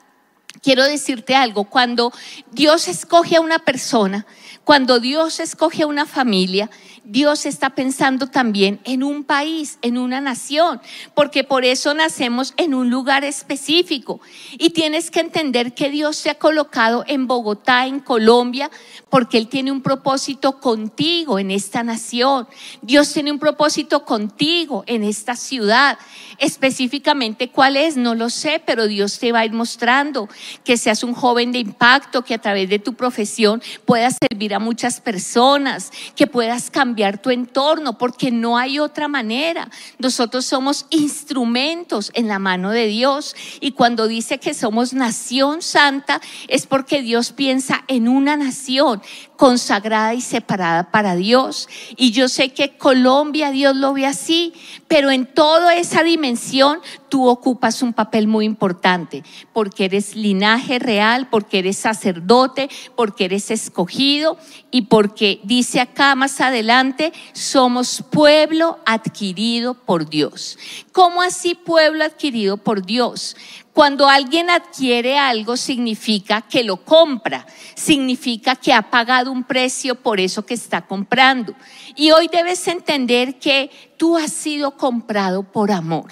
Quiero 0.65 0.83
decirte 0.85 1.35
algo, 1.35 1.65
cuando 1.65 2.11
Dios 2.51 2.87
escoge 2.87 3.35
a 3.35 3.39
una 3.39 3.59
persona, 3.59 4.25
cuando 4.63 4.99
Dios 4.99 5.39
escoge 5.39 5.83
a 5.83 5.85
una 5.85 6.07
familia, 6.07 6.71
Dios 7.07 7.45
está 7.45 7.69
pensando 7.69 8.25
también 8.25 8.79
en 8.83 9.03
un 9.03 9.23
país, 9.23 9.77
en 9.83 9.99
una 9.99 10.21
nación, 10.21 10.81
porque 11.13 11.43
por 11.43 11.63
eso 11.63 11.93
nacemos 11.93 12.55
en 12.57 12.73
un 12.73 12.89
lugar 12.89 13.23
específico. 13.23 14.19
Y 14.57 14.71
tienes 14.71 15.11
que 15.11 15.19
entender 15.19 15.75
que 15.75 15.91
Dios 15.91 16.15
se 16.15 16.31
ha 16.31 16.35
colocado 16.35 17.03
en 17.07 17.27
Bogotá, 17.27 17.85
en 17.85 17.99
Colombia, 17.99 18.71
porque 19.11 19.37
Él 19.37 19.47
tiene 19.47 19.71
un 19.71 19.83
propósito 19.83 20.59
contigo 20.59 21.37
en 21.37 21.51
esta 21.51 21.83
nación. 21.83 22.47
Dios 22.81 23.13
tiene 23.13 23.31
un 23.31 23.39
propósito 23.39 24.03
contigo 24.03 24.83
en 24.87 25.03
esta 25.03 25.35
ciudad. 25.35 25.99
Específicamente 26.39 27.49
cuál 27.49 27.77
es, 27.77 27.97
no 27.97 28.15
lo 28.15 28.31
sé, 28.31 28.61
pero 28.65 28.87
Dios 28.87 29.19
te 29.19 29.31
va 29.31 29.39
a 29.41 29.45
ir 29.45 29.53
mostrando 29.53 30.27
que 30.63 30.75
seas 30.75 31.03
un 31.03 31.13
joven 31.13 31.51
de 31.51 31.59
impacto, 31.59 32.23
que 32.23 32.33
a 32.33 32.41
través 32.41 32.67
de 32.67 32.79
tu 32.79 32.95
profesión 32.95 33.61
puedas 33.85 34.17
servir 34.19 34.55
a 34.55 34.59
muchas 34.59 34.99
personas, 34.99 35.91
que 36.15 36.25
puedas 36.25 36.71
cambiar 36.71 36.94
tu 37.21 37.29
entorno, 37.29 37.97
porque 37.97 38.31
no 38.31 38.57
hay 38.57 38.79
otra 38.79 39.07
manera. 39.07 39.69
Nosotros 39.99 40.45
somos 40.45 40.85
instrumentos 40.89 42.11
en 42.13 42.27
la 42.27 42.39
mano 42.39 42.71
de 42.71 42.87
Dios 42.87 43.35
y 43.59 43.71
cuando 43.71 44.07
dice 44.07 44.39
que 44.39 44.53
somos 44.53 44.93
nación 44.93 45.61
santa 45.61 46.21
es 46.47 46.65
porque 46.65 47.01
Dios 47.01 47.31
piensa 47.31 47.83
en 47.87 48.07
una 48.07 48.37
nación 48.37 49.01
consagrada 49.37 50.13
y 50.13 50.21
separada 50.21 50.91
para 50.91 51.15
Dios. 51.15 51.67
Y 51.95 52.11
yo 52.11 52.29
sé 52.29 52.49
que 52.49 52.77
Colombia 52.77 53.51
Dios 53.51 53.75
lo 53.75 53.93
ve 53.93 54.05
así, 54.05 54.53
pero 54.87 55.11
en 55.11 55.25
toda 55.25 55.75
esa 55.75 56.03
dimensión 56.03 56.79
tú 57.09 57.27
ocupas 57.27 57.81
un 57.81 57.93
papel 57.93 58.27
muy 58.27 58.45
importante, 58.45 59.23
porque 59.53 59.85
eres 59.85 60.15
linaje 60.15 60.79
real, 60.79 61.27
porque 61.29 61.59
eres 61.59 61.77
sacerdote, 61.77 62.69
porque 62.95 63.25
eres 63.25 63.51
escogido 63.51 64.37
y 64.71 64.83
porque 64.83 65.39
dice 65.43 65.79
acá 65.79 66.15
más 66.15 66.41
adelante, 66.41 67.13
somos 67.33 68.03
pueblo 68.09 68.79
adquirido 68.85 69.73
por 69.73 70.09
Dios. 70.09 70.57
¿Cómo 70.91 71.21
así 71.21 71.55
pueblo 71.55 72.03
adquirido 72.03 72.57
por 72.57 72.85
Dios? 72.85 73.35
Cuando 73.75 74.07
alguien 74.07 74.49
adquiere 74.49 75.17
algo 75.17 75.57
significa 75.57 76.39
que 76.39 76.63
lo 76.63 76.77
compra, 76.77 77.45
significa 77.73 78.55
que 78.55 78.71
ha 78.71 78.89
pagado 78.89 79.33
un 79.33 79.43
precio 79.43 79.95
por 79.95 80.21
eso 80.21 80.45
que 80.45 80.53
está 80.53 80.87
comprando. 80.87 81.53
Y 81.93 82.11
hoy 82.11 82.29
debes 82.31 82.65
entender 82.69 83.37
que 83.37 83.69
tú 83.97 84.17
has 84.17 84.31
sido 84.31 84.77
comprado 84.77 85.43
por 85.43 85.71
amor. 85.71 86.11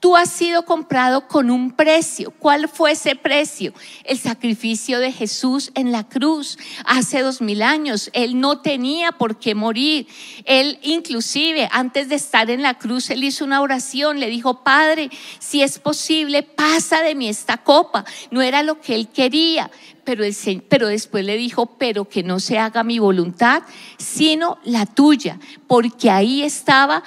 Tú 0.00 0.16
has 0.16 0.30
sido 0.30 0.64
comprado 0.64 1.28
con 1.28 1.50
un 1.50 1.72
precio. 1.72 2.32
¿Cuál 2.38 2.68
fue 2.68 2.92
ese 2.92 3.16
precio? 3.16 3.72
El 4.04 4.18
sacrificio 4.18 4.98
de 4.98 5.12
Jesús 5.12 5.70
en 5.74 5.92
la 5.92 6.08
cruz 6.08 6.58
hace 6.84 7.20
dos 7.20 7.40
mil 7.40 7.62
años. 7.62 8.10
Él 8.12 8.40
no 8.40 8.60
tenía 8.60 9.12
por 9.12 9.38
qué 9.38 9.54
morir. 9.54 10.06
Él 10.44 10.78
inclusive 10.82 11.68
antes 11.72 12.08
de 12.08 12.16
estar 12.16 12.50
en 12.50 12.62
la 12.62 12.74
cruz, 12.74 13.10
él 13.10 13.24
hizo 13.24 13.44
una 13.44 13.60
oración. 13.60 14.20
Le 14.20 14.28
dijo, 14.28 14.62
Padre, 14.62 15.10
si 15.38 15.62
es 15.62 15.78
posible, 15.78 16.42
pasa 16.42 17.02
de 17.02 17.14
mí 17.14 17.28
esta 17.28 17.58
copa. 17.58 18.04
No 18.30 18.42
era 18.42 18.62
lo 18.62 18.80
que 18.80 18.94
él 18.94 19.08
quería. 19.08 19.70
Pero, 20.04 20.24
pero 20.68 20.88
después 20.88 21.24
le 21.24 21.36
dijo, 21.36 21.66
pero 21.78 22.08
que 22.08 22.22
no 22.22 22.40
se 22.40 22.58
haga 22.58 22.82
mi 22.82 22.98
voluntad, 22.98 23.62
sino 23.98 24.58
la 24.64 24.86
tuya, 24.86 25.38
porque 25.66 26.10
ahí 26.10 26.42
estaba 26.42 27.02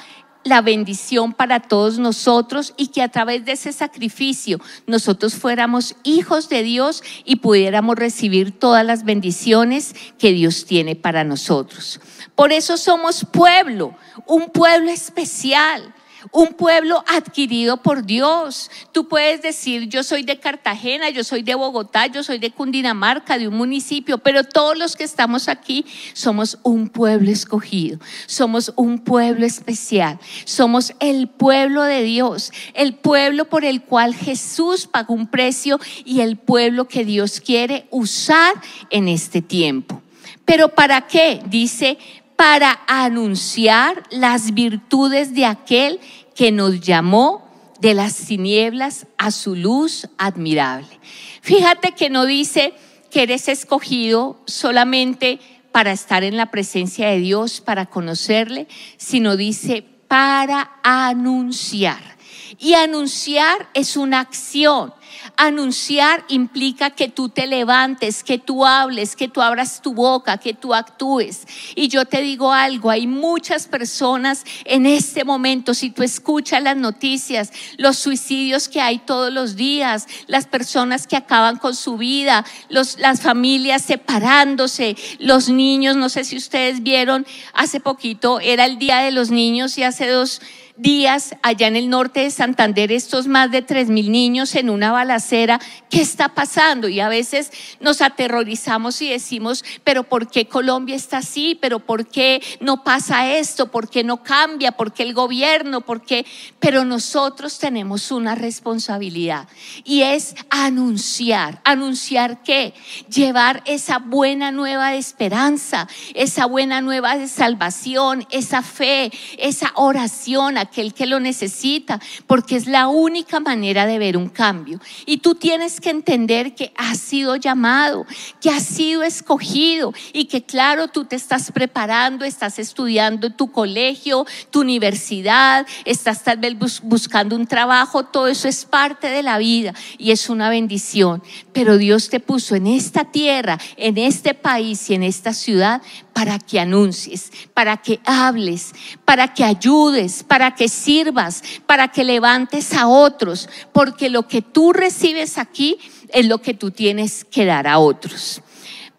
la 0.45 0.61
bendición 0.61 1.33
para 1.33 1.59
todos 1.59 1.97
nosotros 1.97 2.73
y 2.77 2.87
que 2.87 3.01
a 3.01 3.09
través 3.09 3.43
de 3.45 3.53
ese 3.53 3.73
sacrificio 3.73 4.59
nosotros 4.85 5.33
fuéramos 5.33 5.95
hijos 6.03 6.49
de 6.49 6.61
Dios 6.61 7.03
y 7.25 7.37
pudiéramos 7.37 7.95
recibir 7.95 8.57
todas 8.57 8.85
las 8.85 9.03
bendiciones 9.03 9.95
que 10.19 10.31
Dios 10.31 10.65
tiene 10.65 10.95
para 10.95 11.23
nosotros. 11.23 11.99
Por 12.35 12.51
eso 12.53 12.77
somos 12.77 13.25
pueblo, 13.25 13.97
un 14.27 14.49
pueblo 14.51 14.91
especial 14.91 15.93
un 16.32 16.53
pueblo 16.53 17.03
adquirido 17.08 17.77
por 17.77 18.05
Dios. 18.05 18.70
Tú 18.91 19.08
puedes 19.08 19.41
decir, 19.41 19.88
yo 19.88 20.03
soy 20.03 20.24
de 20.24 20.39
Cartagena, 20.39 21.10
yo 21.10 21.24
soy 21.24 21.44
de 21.44 21.55
Bogotá, 21.55 22.08
yo 22.08 22.24
soy 22.24 22.38
de 22.38 22.51
Cundinamarca, 22.51 23.38
de 23.38 23.48
un 23.48 23.55
municipio, 23.55 24.17
pero 24.17 24.44
todos 24.44 24.77
los 24.77 24.96
que 24.96 25.03
estamos 25.03 25.48
aquí 25.48 25.86
somos 26.13 26.60
un 26.63 26.89
pueblo 26.89 27.32
escogido, 27.32 28.00
somos 28.25 28.74
un 28.75 29.00
pueblo 29.00 29.46
especial, 29.46 30.20
somos 30.46 30.94
el 31.00 31.27
pueblo 31.27 31.84
de 31.84 32.03
Dios, 32.03 32.51
el 32.74 32.96
pueblo 32.96 33.46
por 33.46 33.65
el 33.65 33.82
cual 33.82 34.15
Jesús 34.15 34.88
pagó 34.88 35.13
un 35.13 35.27
precio 35.27 35.79
y 36.03 36.22
el 36.22 36.38
pueblo 36.38 36.88
que 36.88 37.05
Dios 37.05 37.41
quiere 37.41 37.88
usar 37.91 38.53
en 38.89 39.08
este 39.08 39.41
tiempo. 39.41 40.01
Pero 40.46 40.70
¿para 40.70 41.08
qué? 41.08 41.41
Dice, 41.48 41.98
para 42.35 42.81
anunciar 42.87 44.03
las 44.09 44.53
virtudes 44.53 45.33
de 45.33 45.45
aquel 45.45 45.99
que 46.35 46.51
nos 46.51 46.81
llamó 46.81 47.45
de 47.79 47.93
las 47.93 48.15
tinieblas 48.15 49.07
a 49.17 49.31
su 49.31 49.55
luz 49.55 50.07
admirable. 50.17 50.99
Fíjate 51.41 51.91
que 51.91 52.09
no 52.09 52.25
dice 52.25 52.73
que 53.11 53.23
eres 53.23 53.47
escogido 53.47 54.41
solamente 54.45 55.39
para 55.71 55.91
estar 55.91 56.23
en 56.23 56.37
la 56.37 56.51
presencia 56.51 57.09
de 57.09 57.19
Dios, 57.19 57.61
para 57.61 57.85
conocerle, 57.85 58.67
sino 58.97 59.35
dice 59.35 59.85
para 60.07 60.79
anunciar. 60.83 62.15
Y 62.57 62.73
anunciar 62.73 63.69
es 63.73 63.97
una 63.97 64.21
acción, 64.21 64.93
Anunciar 65.37 66.23
implica 66.29 66.91
que 66.91 67.09
tú 67.09 67.29
te 67.29 67.47
levantes, 67.47 68.23
que 68.23 68.37
tú 68.37 68.65
hables, 68.65 69.15
que 69.15 69.27
tú 69.27 69.41
abras 69.41 69.81
tu 69.81 69.93
boca, 69.93 70.37
que 70.37 70.53
tú 70.53 70.73
actúes. 70.73 71.45
Y 71.75 71.87
yo 71.87 72.05
te 72.05 72.21
digo 72.21 72.53
algo, 72.53 72.89
hay 72.89 73.07
muchas 73.07 73.67
personas 73.67 74.43
en 74.63 74.85
este 74.85 75.23
momento, 75.23 75.73
si 75.73 75.89
tú 75.89 76.03
escuchas 76.03 76.63
las 76.63 76.77
noticias, 76.77 77.51
los 77.77 77.97
suicidios 77.97 78.69
que 78.69 78.81
hay 78.81 78.99
todos 78.99 79.31
los 79.33 79.55
días, 79.55 80.07
las 80.27 80.47
personas 80.47 81.07
que 81.07 81.17
acaban 81.17 81.57
con 81.57 81.75
su 81.75 81.97
vida, 81.97 82.45
las 82.69 83.21
familias 83.21 83.81
separándose, 83.81 84.95
los 85.19 85.49
niños, 85.49 85.95
no 85.95 86.09
sé 86.09 86.23
si 86.23 86.37
ustedes 86.37 86.83
vieron, 86.83 87.25
hace 87.53 87.79
poquito 87.79 88.39
era 88.39 88.65
el 88.65 88.77
Día 88.77 88.99
de 88.99 89.11
los 89.11 89.31
Niños 89.31 89.77
y 89.77 89.83
hace 89.83 90.07
dos 90.07 90.41
días 90.77 91.36
allá 91.41 91.67
en 91.67 91.75
el 91.75 91.89
norte 91.89 92.22
de 92.22 92.32
Santander 92.32 92.91
estos 92.91 93.27
más 93.27 93.51
de 93.51 93.62
tres 93.62 93.89
mil 93.89 94.12
niños 94.12 94.55
en 94.55 94.70
una 94.70 94.91
balacera. 94.91 95.60
¿Qué 95.89 96.01
está 96.01 96.29
pasando? 96.29 96.89
Y 96.89 97.00
a 97.00 97.10
veces 97.10 97.51
nos 97.79 98.01
aterrorizamos 98.01 99.01
y 99.01 99.10
decimos, 99.10 99.63
pero 99.84 100.03
¿por 100.03 100.29
qué 100.29 100.48
Colombia 100.48 100.96
está 100.96 101.20
así? 101.20 101.58
¿Pero 101.62 101.79
por 101.79 102.08
qué 102.08 102.41
no 102.60 102.84
pasa 102.84 103.32
esto? 103.32 103.72
¿Por 103.72 103.89
qué 103.89 104.03
no 104.03 104.24
cambia? 104.24 104.74
¿Por 104.74 104.94
qué 104.94 105.03
el 105.03 105.13
gobierno? 105.13 105.82
¿Por 105.82 106.01
qué? 106.01 106.25
Pero 106.60 106.84
nosotros 106.84 107.58
tenemos 107.60 108.12
una 108.12 108.36
responsabilidad 108.36 109.48
y 109.84 110.01
es 110.01 110.36
anunciar. 110.50 111.62
¿Anunciar 111.63 112.44
qué? 112.44 112.74
Llevar 113.10 113.63
esa 113.65 114.00
buena 114.00 114.51
nueva 114.51 114.91
de 114.91 114.98
esperanza, 114.98 115.88
esa 116.13 116.46
buena 116.46 116.82
nueva 116.82 117.17
de 117.17 117.27
salvación, 117.27 118.25
esa 118.29 118.62
fe, 118.62 119.12
esa 119.38 119.72
oración 119.75 120.58
aquel 120.65 120.93
que 120.93 121.05
lo 121.05 121.19
necesita, 121.19 122.00
porque 122.27 122.55
es 122.55 122.67
la 122.67 122.88
única 122.88 123.39
manera 123.39 123.86
de 123.86 123.98
ver 123.98 124.17
un 124.17 124.29
cambio. 124.29 124.79
Y 125.05 125.17
tú 125.17 125.36
tienes 125.36 125.79
que 125.79 125.89
entender 125.89 126.53
que 126.55 126.74
has 126.77 127.00
sido 127.00 127.36
llamado, 127.36 128.05
que 128.41 128.50
has 128.50 128.63
sido 128.63 129.03
escogido 129.03 129.93
y 130.13 130.25
que 130.25 130.43
claro, 130.43 130.88
tú 130.88 131.05
te 131.05 131.15
estás 131.15 131.51
preparando, 131.51 132.25
estás 132.25 132.60
estudiando 132.60 133.31
tu 133.31 133.51
colegio, 133.51 134.25
tu 134.51 134.62
universidad, 134.62 135.65
estás 135.86 136.24
tal 136.24 136.38
vez 136.38 136.55
buscando 136.81 137.36
un 137.36 137.48
trabajo, 137.48 138.05
todo 138.05 138.27
eso 138.27 138.48
es 138.48 138.65
parte 138.65 139.07
de 139.07 139.24
la 139.24 139.38
vida 139.38 139.74
y 139.98 140.12
es 140.12 140.29
una 140.29 140.50
bendición. 140.50 141.24
Pero 141.53 141.77
Dios 141.77 142.10
te 142.10 142.19
puso 142.19 142.55
en 142.55 142.67
esta 142.67 143.05
tierra, 143.05 143.57
en 143.77 143.98
este 143.98 144.34
país 144.34 144.89
y 144.89 144.95
en 144.95 145.03
esta 145.03 145.34
ciudad 145.34 145.81
para 146.15 146.39
que 146.39 146.62
anuncies, 146.62 147.29
para 147.53 147.75
que 147.75 148.00
hables, 148.05 148.72
para 149.03 149.34
que 149.34 149.43
ayudes, 149.43 150.24
para 150.24 150.55
que 150.55 150.69
sirvas, 150.69 151.43
para 151.65 151.89
que 151.89 152.05
levantes 152.05 152.72
a 152.72 152.88
otros, 152.88 153.50
porque 153.74 154.10
lo 154.10 154.25
que 154.25 154.41
tú 154.41 154.72
recibes 154.72 155.38
aquí 155.38 155.77
es 156.07 156.25
lo 156.25 156.38
que 156.38 156.53
tú 156.53 156.72
tienes 156.72 157.25
que 157.25 157.43
dar 157.43 157.67
a 157.67 157.79
otros. 157.79 158.41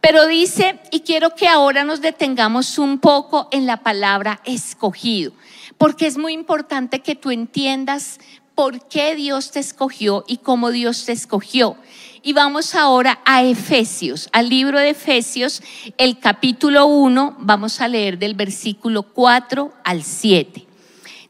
Pero 0.02 0.26
dice, 0.26 0.78
y 0.90 1.00
quiero 1.00 1.34
que 1.34 1.48
ahora 1.48 1.84
nos 1.84 2.02
detengamos 2.02 2.76
un 2.76 2.98
poco 2.98 3.48
en 3.50 3.64
la 3.64 3.78
palabra 3.78 4.42
escogido, 4.44 5.32
porque 5.78 6.06
es 6.06 6.18
muy 6.18 6.34
importante 6.34 7.00
que 7.00 7.14
tú 7.14 7.30
entiendas 7.30 8.20
por 8.54 8.88
qué 8.88 9.14
Dios 9.14 9.52
te 9.52 9.60
escogió 9.60 10.22
y 10.28 10.36
cómo 10.36 10.70
Dios 10.70 11.06
te 11.06 11.12
escogió. 11.12 11.78
Y 12.26 12.32
vamos 12.32 12.74
ahora 12.74 13.20
a 13.24 13.44
Efesios, 13.44 14.28
al 14.32 14.48
libro 14.48 14.80
de 14.80 14.90
Efesios, 14.90 15.62
el 15.96 16.18
capítulo 16.18 16.86
1, 16.86 17.36
vamos 17.38 17.80
a 17.80 17.86
leer 17.86 18.18
del 18.18 18.34
versículo 18.34 19.04
4 19.04 19.72
al 19.84 20.02
7. 20.02 20.66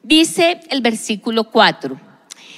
Dice 0.02 0.58
el 0.70 0.80
versículo 0.80 1.50
4, 1.50 2.00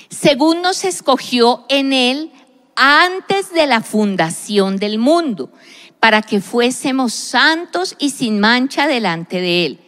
según 0.08 0.62
nos 0.62 0.84
escogió 0.84 1.66
en 1.68 1.92
él 1.92 2.30
antes 2.76 3.52
de 3.52 3.66
la 3.66 3.80
fundación 3.80 4.76
del 4.76 4.98
mundo, 4.98 5.50
para 5.98 6.22
que 6.22 6.40
fuésemos 6.40 7.14
santos 7.14 7.96
y 7.98 8.10
sin 8.10 8.38
mancha 8.38 8.86
delante 8.86 9.40
de 9.40 9.66
él, 9.66 9.80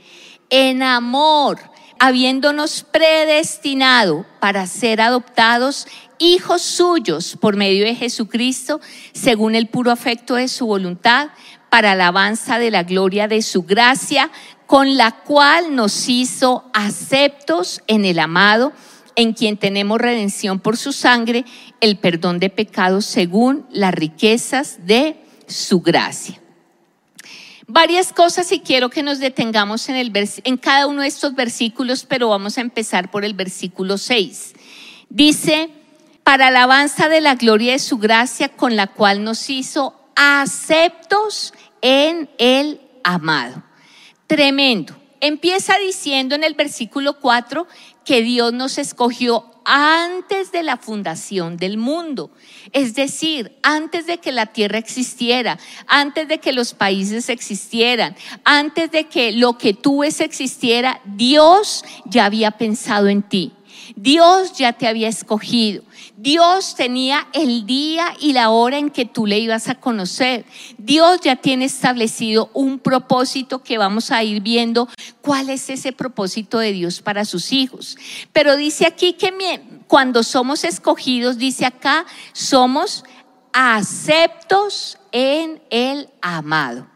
en 0.48 0.82
amor, 0.82 1.60
habiéndonos 2.00 2.82
predestinado 2.90 4.24
para 4.40 4.66
ser 4.66 5.02
adoptados 5.02 5.86
hijos 6.18 6.62
suyos 6.62 7.36
por 7.38 7.56
medio 7.56 7.84
de 7.84 7.94
Jesucristo, 7.94 8.80
según 9.12 9.54
el 9.54 9.68
puro 9.68 9.90
afecto 9.90 10.34
de 10.34 10.48
su 10.48 10.66
voluntad, 10.66 11.28
para 11.68 11.92
alabanza 11.92 12.58
de 12.58 12.70
la 12.70 12.84
gloria 12.84 13.28
de 13.28 13.42
su 13.42 13.62
gracia, 13.62 14.30
con 14.66 14.96
la 14.96 15.12
cual 15.12 15.76
nos 15.76 16.08
hizo 16.08 16.64
aceptos 16.72 17.82
en 17.86 18.06
el 18.06 18.18
amado, 18.18 18.72
en 19.14 19.34
quien 19.34 19.58
tenemos 19.58 20.00
redención 20.00 20.58
por 20.58 20.78
su 20.78 20.92
sangre, 20.92 21.44
el 21.82 21.98
perdón 21.98 22.38
de 22.38 22.48
pecados 22.48 23.04
según 23.04 23.66
las 23.70 23.92
riquezas 23.92 24.86
de 24.86 25.16
su 25.46 25.82
gracia. 25.82 26.40
Varias 27.72 28.12
cosas 28.12 28.50
y 28.50 28.58
quiero 28.58 28.90
que 28.90 29.04
nos 29.04 29.20
detengamos 29.20 29.88
en, 29.88 30.56
cada 30.56 30.88
uno 30.88 31.02
de 31.02 31.06
estos 31.06 31.36
versículos, 31.36 32.04
pero 32.04 32.30
vamos 32.30 32.58
a 32.58 32.62
empezar 32.62 33.12
por 33.12 33.24
el 33.24 33.32
versículo 33.32 33.96
6. 33.96 34.54
Dice, 35.08 35.70
para 36.24 36.48
alabanza 36.48 37.08
de 37.08 37.20
la 37.20 37.36
gloria 37.36 37.70
de 37.70 37.78
su 37.78 37.98
gracia 37.98 38.48
con 38.48 38.74
la 38.74 38.88
cual 38.88 39.22
nos 39.22 39.48
hizo 39.48 39.94
aceptos 40.16 41.54
en 41.80 42.28
el 42.38 42.80
amado. 43.04 43.62
Tremendo. 44.26 44.96
Empieza 45.20 45.78
diciendo 45.78 46.34
en 46.34 46.42
el 46.42 46.54
versículo 46.54 47.20
4 47.20 47.68
que 48.10 48.22
Dios 48.22 48.52
nos 48.52 48.76
escogió 48.76 49.44
antes 49.64 50.50
de 50.50 50.64
la 50.64 50.76
fundación 50.78 51.56
del 51.56 51.78
mundo, 51.78 52.32
es 52.72 52.96
decir, 52.96 53.56
antes 53.62 54.04
de 54.06 54.18
que 54.18 54.32
la 54.32 54.46
tierra 54.46 54.78
existiera, 54.78 55.60
antes 55.86 56.26
de 56.26 56.38
que 56.38 56.50
los 56.50 56.74
países 56.74 57.28
existieran, 57.28 58.16
antes 58.42 58.90
de 58.90 59.04
que 59.04 59.30
lo 59.30 59.58
que 59.58 59.74
tú 59.74 60.00
ves 60.00 60.20
existiera, 60.20 61.00
Dios 61.04 61.84
ya 62.04 62.24
había 62.24 62.50
pensado 62.50 63.06
en 63.06 63.22
ti. 63.22 63.52
Dios 63.96 64.52
ya 64.56 64.72
te 64.72 64.86
había 64.86 65.08
escogido. 65.08 65.82
Dios 66.16 66.74
tenía 66.74 67.26
el 67.32 67.66
día 67.66 68.14
y 68.20 68.32
la 68.32 68.50
hora 68.50 68.78
en 68.78 68.90
que 68.90 69.04
tú 69.04 69.26
le 69.26 69.38
ibas 69.38 69.68
a 69.68 69.74
conocer. 69.74 70.44
Dios 70.78 71.20
ya 71.22 71.36
tiene 71.36 71.64
establecido 71.64 72.50
un 72.52 72.78
propósito 72.78 73.62
que 73.62 73.78
vamos 73.78 74.10
a 74.10 74.22
ir 74.22 74.42
viendo 74.42 74.88
cuál 75.20 75.50
es 75.50 75.70
ese 75.70 75.92
propósito 75.92 76.58
de 76.58 76.72
Dios 76.72 77.00
para 77.00 77.24
sus 77.24 77.52
hijos. 77.52 77.96
Pero 78.32 78.56
dice 78.56 78.86
aquí 78.86 79.14
que 79.14 79.32
cuando 79.86 80.22
somos 80.22 80.64
escogidos, 80.64 81.38
dice 81.38 81.66
acá, 81.66 82.06
somos 82.32 83.04
aceptos 83.52 84.98
en 85.12 85.62
el 85.70 86.08
amado. 86.20 86.86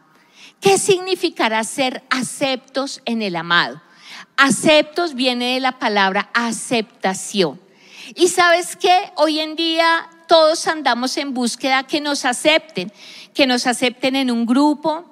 ¿Qué 0.59 0.77
significará 0.77 1.63
ser 1.63 2.03
aceptos 2.09 3.01
en 3.05 3.21
el 3.21 3.35
amado? 3.35 3.81
Aceptos 4.37 5.13
viene 5.13 5.53
de 5.53 5.59
la 5.59 5.79
palabra 5.79 6.29
aceptación. 6.33 7.59
Y 8.15 8.27
sabes 8.27 8.75
que 8.75 8.93
hoy 9.15 9.39
en 9.39 9.55
día 9.55 10.09
todos 10.27 10.67
andamos 10.67 11.17
en 11.17 11.33
búsqueda 11.33 11.83
que 11.83 12.01
nos 12.01 12.25
acepten, 12.25 12.91
que 13.33 13.47
nos 13.47 13.65
acepten 13.65 14.15
en 14.15 14.29
un 14.31 14.45
grupo, 14.45 15.05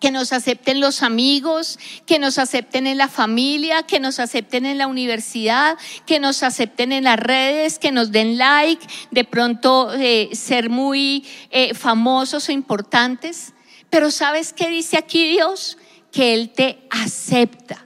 que 0.00 0.10
nos 0.10 0.32
acepten 0.32 0.80
los 0.80 1.02
amigos, 1.02 1.78
que 2.06 2.18
nos 2.18 2.38
acepten 2.38 2.86
en 2.86 2.98
la 2.98 3.08
familia, 3.08 3.84
que 3.84 4.00
nos 4.00 4.18
acepten 4.18 4.66
en 4.66 4.78
la 4.78 4.86
universidad, 4.86 5.78
que 6.04 6.20
nos 6.20 6.42
acepten 6.42 6.92
en 6.92 7.04
las 7.04 7.18
redes, 7.18 7.78
que 7.78 7.92
nos 7.92 8.12
den 8.12 8.36
like, 8.36 8.86
de 9.10 9.24
pronto 9.24 9.94
eh, 9.94 10.30
ser 10.32 10.68
muy 10.68 11.24
eh, 11.50 11.74
famosos 11.74 12.48
o 12.48 12.52
importantes. 12.52 13.54
Pero 13.88 14.10
¿sabes 14.10 14.52
qué 14.52 14.68
dice 14.68 14.96
aquí 14.98 15.26
Dios? 15.26 15.78
Que 16.12 16.34
Él 16.34 16.50
te 16.50 16.86
acepta. 16.90 17.83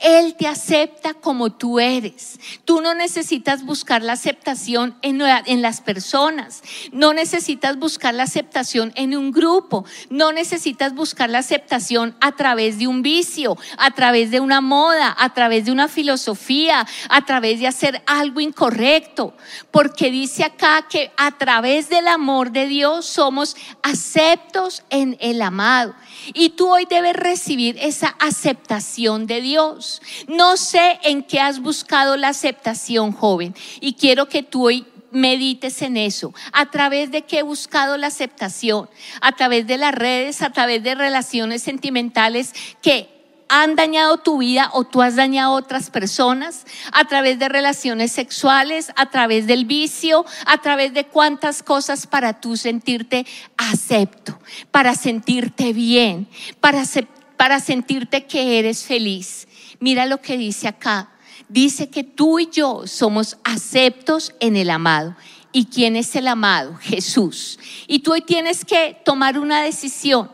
Él 0.00 0.34
te 0.34 0.46
acepta 0.46 1.14
como 1.14 1.50
tú 1.52 1.78
eres. 1.78 2.40
Tú 2.64 2.80
no 2.80 2.94
necesitas 2.94 3.64
buscar 3.64 4.02
la 4.02 4.14
aceptación 4.14 4.96
en, 5.02 5.20
en, 5.20 5.62
las 5.62 5.82
personas. 5.82 6.62
No 6.90 7.12
necesitas 7.12 7.78
buscar 7.78 8.14
la 8.14 8.22
aceptación 8.22 8.92
en 8.96 9.16
un 9.16 9.30
grupo. 9.30 9.84
No 10.08 10.32
necesitas 10.32 10.94
buscar 10.94 11.28
la 11.28 11.38
aceptación 11.38 12.16
a 12.20 12.32
través 12.32 12.78
de 12.78 12.86
un 12.86 13.02
vicio, 13.02 13.58
a 13.76 13.90
través 13.90 14.30
de 14.30 14.40
una 14.40 14.62
moda, 14.62 15.14
a 15.18 15.34
través 15.34 15.66
de 15.66 15.72
una 15.72 15.88
filosofía, 15.88 16.86
a 17.10 17.24
través 17.26 17.60
de 17.60 17.66
hacer 17.66 18.02
algo 18.06 18.40
incorrecto. 18.40 19.34
Porque 19.70 20.10
dice 20.10 20.44
acá 20.44 20.86
que 20.88 21.12
a 21.18 21.32
través 21.32 21.90
del 21.90 22.08
amor 22.08 22.52
de 22.52 22.66
Dios 22.66 23.04
somos 23.04 23.54
aceptos 23.82 24.82
en 24.88 25.18
el 25.20 25.42
amado. 25.42 25.94
Y 26.32 26.50
tú 26.50 26.68
hoy 26.72 26.86
debes 26.88 27.16
recibir 27.16 27.76
esa 27.80 28.08
aceptación 28.18 29.26
de 29.26 29.40
Dios. 29.40 29.89
No 30.28 30.56
sé 30.56 30.98
en 31.02 31.22
qué 31.22 31.40
has 31.40 31.60
buscado 31.60 32.16
la 32.16 32.28
aceptación, 32.28 33.12
joven, 33.12 33.54
y 33.80 33.94
quiero 33.94 34.28
que 34.28 34.42
tú 34.42 34.66
hoy 34.66 34.86
medites 35.10 35.82
en 35.82 35.96
eso. 35.96 36.32
¿A 36.52 36.70
través 36.70 37.10
de 37.10 37.22
qué 37.22 37.40
he 37.40 37.42
buscado 37.42 37.96
la 37.96 38.08
aceptación? 38.08 38.88
A 39.20 39.32
través 39.32 39.66
de 39.66 39.76
las 39.76 39.94
redes, 39.94 40.42
a 40.42 40.50
través 40.50 40.82
de 40.82 40.94
relaciones 40.94 41.62
sentimentales 41.62 42.52
que 42.82 43.08
han 43.52 43.74
dañado 43.74 44.18
tu 44.18 44.38
vida 44.38 44.70
o 44.72 44.84
tú 44.84 45.02
has 45.02 45.16
dañado 45.16 45.54
a 45.54 45.56
otras 45.56 45.90
personas 45.90 46.66
a 46.92 47.04
través 47.06 47.40
de 47.40 47.48
relaciones 47.48 48.12
sexuales, 48.12 48.92
a 48.94 49.10
través 49.10 49.48
del 49.48 49.64
vicio, 49.64 50.24
a 50.46 50.58
través 50.58 50.94
de 50.94 51.06
cuántas 51.06 51.64
cosas 51.64 52.06
para 52.06 52.40
tú 52.40 52.56
sentirte 52.56 53.26
acepto, 53.56 54.38
para 54.70 54.94
sentirte 54.94 55.72
bien, 55.72 56.28
para 56.60 57.58
sentirte 57.58 58.24
que 58.26 58.60
eres 58.60 58.84
feliz. 58.84 59.48
Mira 59.80 60.06
lo 60.06 60.20
que 60.20 60.36
dice 60.36 60.68
acá. 60.68 61.10
Dice 61.48 61.90
que 61.90 62.04
tú 62.04 62.38
y 62.38 62.48
yo 62.50 62.86
somos 62.86 63.38
aceptos 63.42 64.34
en 64.38 64.56
el 64.56 64.70
amado. 64.70 65.16
¿Y 65.52 65.66
quién 65.66 65.96
es 65.96 66.14
el 66.14 66.28
amado? 66.28 66.76
Jesús. 66.76 67.58
Y 67.88 68.00
tú 68.00 68.12
hoy 68.12 68.20
tienes 68.20 68.64
que 68.64 69.00
tomar 69.04 69.38
una 69.38 69.62
decisión 69.62 70.30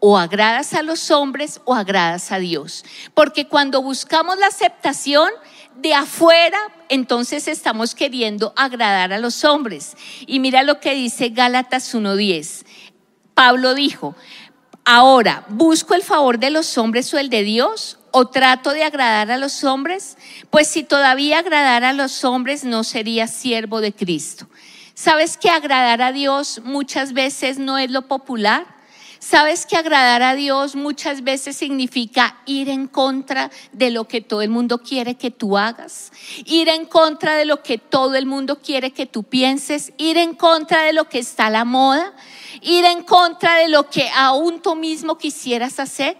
o 0.00 0.18
agradas 0.18 0.74
a 0.74 0.82
los 0.82 1.10
hombres 1.10 1.60
o 1.64 1.74
agradas 1.74 2.32
a 2.32 2.38
Dios. 2.38 2.84
Porque 3.14 3.46
cuando 3.46 3.82
buscamos 3.82 4.38
la 4.38 4.48
aceptación 4.48 5.30
de 5.76 5.94
afuera, 5.94 6.58
entonces 6.88 7.48
estamos 7.48 7.94
queriendo 7.94 8.52
agradar 8.56 9.12
a 9.12 9.18
los 9.18 9.44
hombres. 9.44 9.96
Y 10.26 10.40
mira 10.40 10.62
lo 10.62 10.80
que 10.80 10.94
dice 10.94 11.30
Gálatas 11.30 11.94
1.10. 11.94 12.66
Pablo 13.34 13.74
dijo, 13.74 14.14
ahora, 14.84 15.44
¿busco 15.48 15.94
el 15.94 16.02
favor 16.02 16.38
de 16.38 16.50
los 16.50 16.76
hombres 16.76 17.12
o 17.14 17.18
el 17.18 17.30
de 17.30 17.42
Dios? 17.42 17.97
¿O 18.10 18.28
trato 18.28 18.72
de 18.72 18.84
agradar 18.84 19.30
a 19.30 19.36
los 19.36 19.64
hombres? 19.64 20.16
Pues 20.50 20.68
si 20.68 20.82
todavía 20.82 21.40
agradara 21.40 21.90
a 21.90 21.92
los 21.92 22.24
hombres, 22.24 22.64
no 22.64 22.84
sería 22.84 23.26
siervo 23.26 23.80
de 23.80 23.92
Cristo. 23.92 24.48
¿Sabes 24.94 25.36
que 25.36 25.50
agradar 25.50 26.02
a 26.02 26.12
Dios 26.12 26.60
muchas 26.64 27.12
veces 27.12 27.58
no 27.58 27.78
es 27.78 27.90
lo 27.90 28.08
popular? 28.08 28.78
Sabes 29.20 29.66
que 29.66 29.76
agradar 29.76 30.22
a 30.22 30.34
Dios 30.34 30.76
muchas 30.76 31.22
veces 31.22 31.56
significa 31.56 32.38
ir 32.46 32.68
en 32.68 32.86
contra 32.86 33.50
de 33.72 33.90
lo 33.90 34.06
que 34.06 34.20
todo 34.20 34.42
el 34.42 34.48
mundo 34.48 34.78
quiere 34.78 35.16
que 35.16 35.30
tú 35.32 35.58
hagas, 35.58 36.12
ir 36.44 36.68
en 36.68 36.86
contra 36.86 37.34
de 37.34 37.44
lo 37.44 37.62
que 37.62 37.78
todo 37.78 38.14
el 38.14 38.26
mundo 38.26 38.60
quiere 38.60 38.92
que 38.92 39.06
tú 39.06 39.24
pienses, 39.24 39.92
ir 39.98 40.18
en 40.18 40.34
contra 40.34 40.82
de 40.82 40.92
lo 40.92 41.08
que 41.08 41.18
está 41.18 41.50
la 41.50 41.64
moda, 41.64 42.14
ir 42.62 42.84
en 42.84 43.02
contra 43.02 43.56
de 43.56 43.68
lo 43.68 43.90
que 43.90 44.08
aún 44.14 44.62
tú 44.62 44.76
mismo 44.76 45.18
quisieras 45.18 45.80
hacer. 45.80 46.16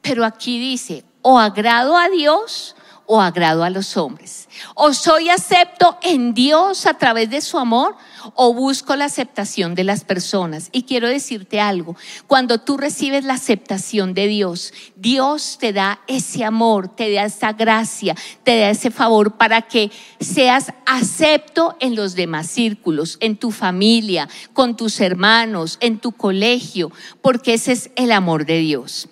Pero 0.00 0.24
aquí 0.24 0.58
dice, 0.58 1.04
o 1.22 1.38
agrado 1.38 1.96
a 1.96 2.08
Dios 2.08 2.74
o 3.12 3.20
agrado 3.20 3.64
a 3.64 3.70
los 3.70 3.96
hombres? 3.96 4.48
¿O 4.74 4.92
soy 4.92 5.30
acepto 5.30 5.98
en 6.02 6.32
Dios 6.32 6.86
a 6.86 6.94
través 6.94 7.28
de 7.28 7.40
su 7.40 7.58
amor? 7.58 7.96
¿O 8.36 8.54
busco 8.54 8.94
la 8.94 9.06
aceptación 9.06 9.74
de 9.74 9.82
las 9.82 10.04
personas? 10.04 10.68
Y 10.70 10.84
quiero 10.84 11.08
decirte 11.08 11.60
algo, 11.60 11.96
cuando 12.28 12.58
tú 12.58 12.76
recibes 12.76 13.24
la 13.24 13.34
aceptación 13.34 14.14
de 14.14 14.28
Dios, 14.28 14.72
Dios 14.94 15.58
te 15.58 15.72
da 15.72 16.00
ese 16.06 16.44
amor, 16.44 16.94
te 16.94 17.12
da 17.12 17.24
esa 17.24 17.52
gracia, 17.52 18.14
te 18.44 18.60
da 18.60 18.70
ese 18.70 18.92
favor 18.92 19.36
para 19.36 19.62
que 19.62 19.90
seas 20.20 20.72
acepto 20.86 21.76
en 21.80 21.96
los 21.96 22.14
demás 22.14 22.46
círculos, 22.46 23.16
en 23.20 23.36
tu 23.36 23.50
familia, 23.50 24.28
con 24.52 24.76
tus 24.76 25.00
hermanos, 25.00 25.78
en 25.80 25.98
tu 25.98 26.12
colegio, 26.12 26.92
porque 27.22 27.54
ese 27.54 27.72
es 27.72 27.90
el 27.96 28.12
amor 28.12 28.46
de 28.46 28.58
Dios. 28.58 29.08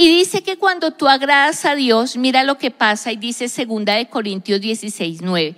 Y 0.00 0.08
dice 0.08 0.42
que 0.42 0.56
cuando 0.56 0.92
tú 0.92 1.08
agradas 1.08 1.66
a 1.66 1.74
Dios, 1.74 2.16
mira 2.16 2.42
lo 2.42 2.56
que 2.56 2.70
pasa 2.70 3.12
y 3.12 3.18
dice 3.18 3.50
segunda 3.50 3.96
de 3.96 4.08
Corintios 4.08 4.58
16, 4.58 5.20
9, 5.20 5.54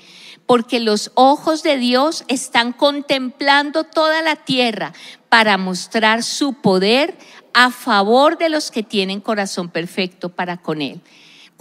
porque 0.46 0.80
los 0.80 1.12
ojos 1.14 1.62
de 1.62 1.76
Dios 1.76 2.24
están 2.26 2.72
contemplando 2.72 3.84
toda 3.84 4.20
la 4.20 4.34
tierra 4.34 4.94
para 5.28 5.58
mostrar 5.58 6.24
su 6.24 6.54
poder 6.54 7.16
a 7.54 7.70
favor 7.70 8.36
de 8.36 8.48
los 8.48 8.72
que 8.72 8.82
tienen 8.82 9.20
corazón 9.20 9.68
perfecto 9.68 10.30
para 10.30 10.56
con 10.56 10.82
Él. 10.82 11.00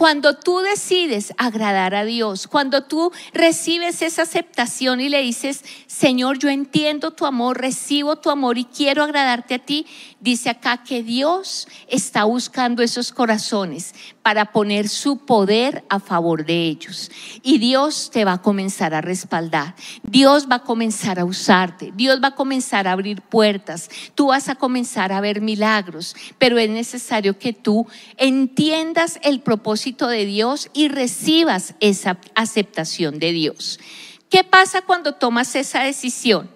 Cuando 0.02 0.36
tú 0.36 0.62
decides 0.62 1.32
agradar 1.38 1.94
a 1.94 2.06
Dios, 2.06 2.48
cuando 2.48 2.86
tú 2.86 3.12
recibes 3.34 4.02
esa 4.02 4.24
aceptación 4.24 5.00
y 5.00 5.10
le 5.10 5.22
dices, 5.22 5.64
Señor, 5.86 6.40
yo 6.40 6.50
entiendo 6.50 7.12
tu 7.12 7.28
amor, 7.28 7.62
recibo 7.62 8.16
tu 8.16 8.32
amor 8.32 8.58
y 8.58 8.66
quiero 8.66 9.04
agradarte 9.04 9.54
a 9.54 9.60
ti, 9.60 9.86
dice 10.22 10.50
acá 10.50 10.84
que 10.84 11.04
Dios 11.04 11.68
está 11.88 12.24
buscando 12.24 12.84
esos 12.84 13.12
corazones 13.12 13.94
para 14.22 14.52
poner 14.52 14.88
su 14.88 15.26
poder 15.26 15.84
a 15.90 16.00
favor 16.00 16.46
de 16.46 16.68
ellos. 16.68 17.12
Y 17.42 17.58
Dios 17.58 18.12
te 18.12 18.24
va 18.24 18.34
a 18.34 18.42
comenzar 18.42 18.94
a 18.94 19.02
respaldar. 19.02 19.76
Dios 20.04 20.48
va 20.50 20.58
a 20.58 20.64
comenzar 20.64 21.20
a 21.20 21.26
usarte. 21.26 21.92
Dios 21.96 22.22
va 22.24 22.30
a 22.30 22.36
comenzar 22.36 22.88
a 22.88 22.92
abrir 22.92 23.22
puertas. 23.22 23.90
Tú 24.16 24.28
vas 24.28 24.48
a 24.48 24.56
comenzar 24.56 25.12
a 25.12 25.22
ver 25.22 25.42
milagros. 25.42 26.16
Pero 26.38 26.60
es 26.60 26.70
necesario 26.70 27.38
que 27.38 27.52
tú 27.52 27.88
entiendas 28.18 29.20
el 29.24 29.42
propósito 29.42 30.08
de 30.08 30.26
Dios 30.26 30.70
y 30.74 30.88
recibas 30.88 31.74
esa 31.80 32.20
aceptación 32.36 33.18
de 33.18 33.32
Dios. 33.32 33.80
¿Qué 34.30 34.44
pasa 34.44 34.82
cuando 34.84 35.16
tomas 35.16 35.56
esa 35.56 35.84
decisión? 35.84 36.50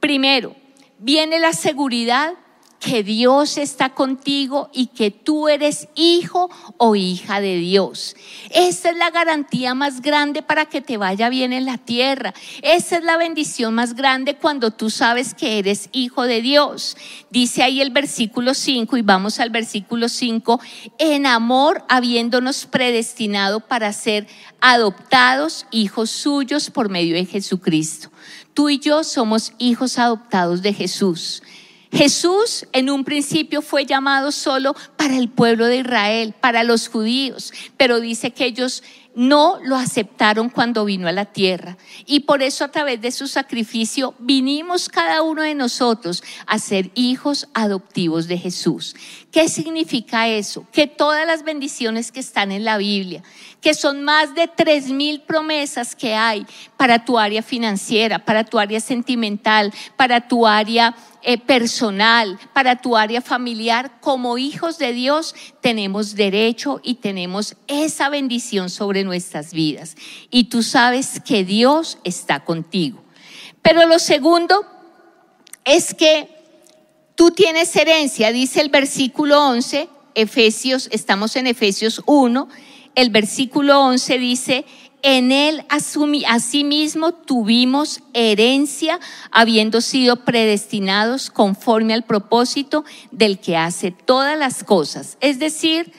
Primero, 0.00 0.54
viene 0.98 1.40
la 1.40 1.52
seguridad 1.52 2.34
que 2.80 3.02
Dios 3.02 3.58
está 3.58 3.90
contigo 3.90 4.70
y 4.72 4.86
que 4.86 5.10
tú 5.10 5.48
eres 5.48 5.88
hijo 5.94 6.50
o 6.76 6.94
hija 6.94 7.40
de 7.40 7.56
Dios. 7.56 8.14
Esa 8.50 8.90
es 8.90 8.96
la 8.96 9.10
garantía 9.10 9.74
más 9.74 10.00
grande 10.00 10.42
para 10.42 10.66
que 10.66 10.80
te 10.80 10.96
vaya 10.96 11.28
bien 11.28 11.52
en 11.52 11.64
la 11.64 11.78
tierra. 11.78 12.34
Esa 12.62 12.98
es 12.98 13.04
la 13.04 13.16
bendición 13.16 13.74
más 13.74 13.94
grande 13.94 14.36
cuando 14.36 14.70
tú 14.70 14.90
sabes 14.90 15.34
que 15.34 15.58
eres 15.58 15.88
hijo 15.92 16.22
de 16.22 16.40
Dios. 16.40 16.96
Dice 17.30 17.62
ahí 17.62 17.80
el 17.80 17.90
versículo 17.90 18.54
5 18.54 18.96
y 18.96 19.02
vamos 19.02 19.40
al 19.40 19.50
versículo 19.50 20.08
5, 20.08 20.60
en 20.98 21.26
amor 21.26 21.84
habiéndonos 21.88 22.66
predestinado 22.66 23.60
para 23.60 23.92
ser 23.92 24.26
adoptados 24.60 25.66
hijos 25.70 26.10
suyos 26.10 26.70
por 26.70 26.88
medio 26.88 27.14
de 27.14 27.24
Jesucristo. 27.24 28.10
Tú 28.54 28.68
y 28.68 28.78
yo 28.78 29.04
somos 29.04 29.52
hijos 29.58 29.98
adoptados 29.98 30.62
de 30.62 30.72
Jesús. 30.72 31.42
Jesús 31.92 32.66
en 32.72 32.90
un 32.90 33.04
principio 33.04 33.62
fue 33.62 33.86
llamado 33.86 34.30
solo 34.32 34.74
para 34.96 35.16
el 35.16 35.28
pueblo 35.28 35.66
de 35.66 35.78
Israel, 35.78 36.34
para 36.38 36.62
los 36.62 36.88
judíos, 36.88 37.52
pero 37.76 38.00
dice 38.00 38.32
que 38.32 38.44
ellos 38.44 38.82
no 39.18 39.58
lo 39.64 39.74
aceptaron 39.74 40.48
cuando 40.48 40.84
vino 40.84 41.08
a 41.08 41.12
la 41.12 41.24
tierra. 41.24 41.76
Y 42.06 42.20
por 42.20 42.40
eso 42.40 42.64
a 42.64 42.70
través 42.70 43.00
de 43.00 43.10
su 43.10 43.26
sacrificio 43.26 44.14
vinimos 44.20 44.88
cada 44.88 45.22
uno 45.22 45.42
de 45.42 45.56
nosotros 45.56 46.22
a 46.46 46.60
ser 46.60 46.92
hijos 46.94 47.48
adoptivos 47.52 48.28
de 48.28 48.38
Jesús. 48.38 48.94
¿Qué 49.30 49.50
significa 49.50 50.26
eso? 50.26 50.66
Que 50.72 50.86
todas 50.86 51.26
las 51.26 51.44
bendiciones 51.44 52.12
que 52.12 52.20
están 52.20 52.50
en 52.50 52.64
la 52.64 52.78
Biblia, 52.78 53.22
que 53.60 53.74
son 53.74 54.02
más 54.02 54.34
de 54.34 54.48
tres 54.48 54.88
mil 54.88 55.20
promesas 55.20 55.94
que 55.94 56.14
hay 56.14 56.46
para 56.78 57.04
tu 57.04 57.18
área 57.18 57.42
financiera, 57.42 58.24
para 58.24 58.44
tu 58.44 58.58
área 58.58 58.80
sentimental, 58.80 59.74
para 59.96 60.26
tu 60.26 60.46
área 60.46 60.96
eh, 61.20 61.36
personal, 61.36 62.38
para 62.54 62.76
tu 62.76 62.96
área 62.96 63.20
familiar, 63.20 64.00
como 64.00 64.38
hijos 64.38 64.78
de 64.78 64.94
Dios, 64.94 65.34
tenemos 65.60 66.14
derecho 66.14 66.80
y 66.82 66.94
tenemos 66.94 67.54
esa 67.66 68.08
bendición 68.08 68.70
sobre 68.70 69.04
nuestras 69.04 69.52
vidas. 69.52 69.94
Y 70.30 70.44
tú 70.44 70.62
sabes 70.62 71.20
que 71.20 71.44
Dios 71.44 71.98
está 72.02 72.46
contigo. 72.46 73.04
Pero 73.60 73.86
lo 73.86 73.98
segundo 73.98 74.64
es 75.66 75.92
que 75.92 76.37
tú 77.18 77.32
tienes 77.32 77.74
herencia, 77.74 78.30
dice 78.30 78.60
el 78.60 78.68
versículo 78.68 79.44
11, 79.44 79.88
Efesios, 80.14 80.88
estamos 80.92 81.34
en 81.34 81.48
Efesios 81.48 82.00
1, 82.06 82.48
el 82.94 83.10
versículo 83.10 83.80
11 83.80 84.18
dice, 84.20 84.64
en 85.02 85.32
él 85.32 85.64
asimismo 85.68 87.14
tuvimos 87.14 88.02
herencia, 88.14 89.00
habiendo 89.32 89.80
sido 89.80 90.24
predestinados 90.24 91.30
conforme 91.30 91.92
al 91.92 92.04
propósito 92.04 92.84
del 93.10 93.40
que 93.40 93.56
hace 93.56 93.90
todas 93.90 94.38
las 94.38 94.62
cosas. 94.62 95.18
Es 95.20 95.40
decir, 95.40 95.92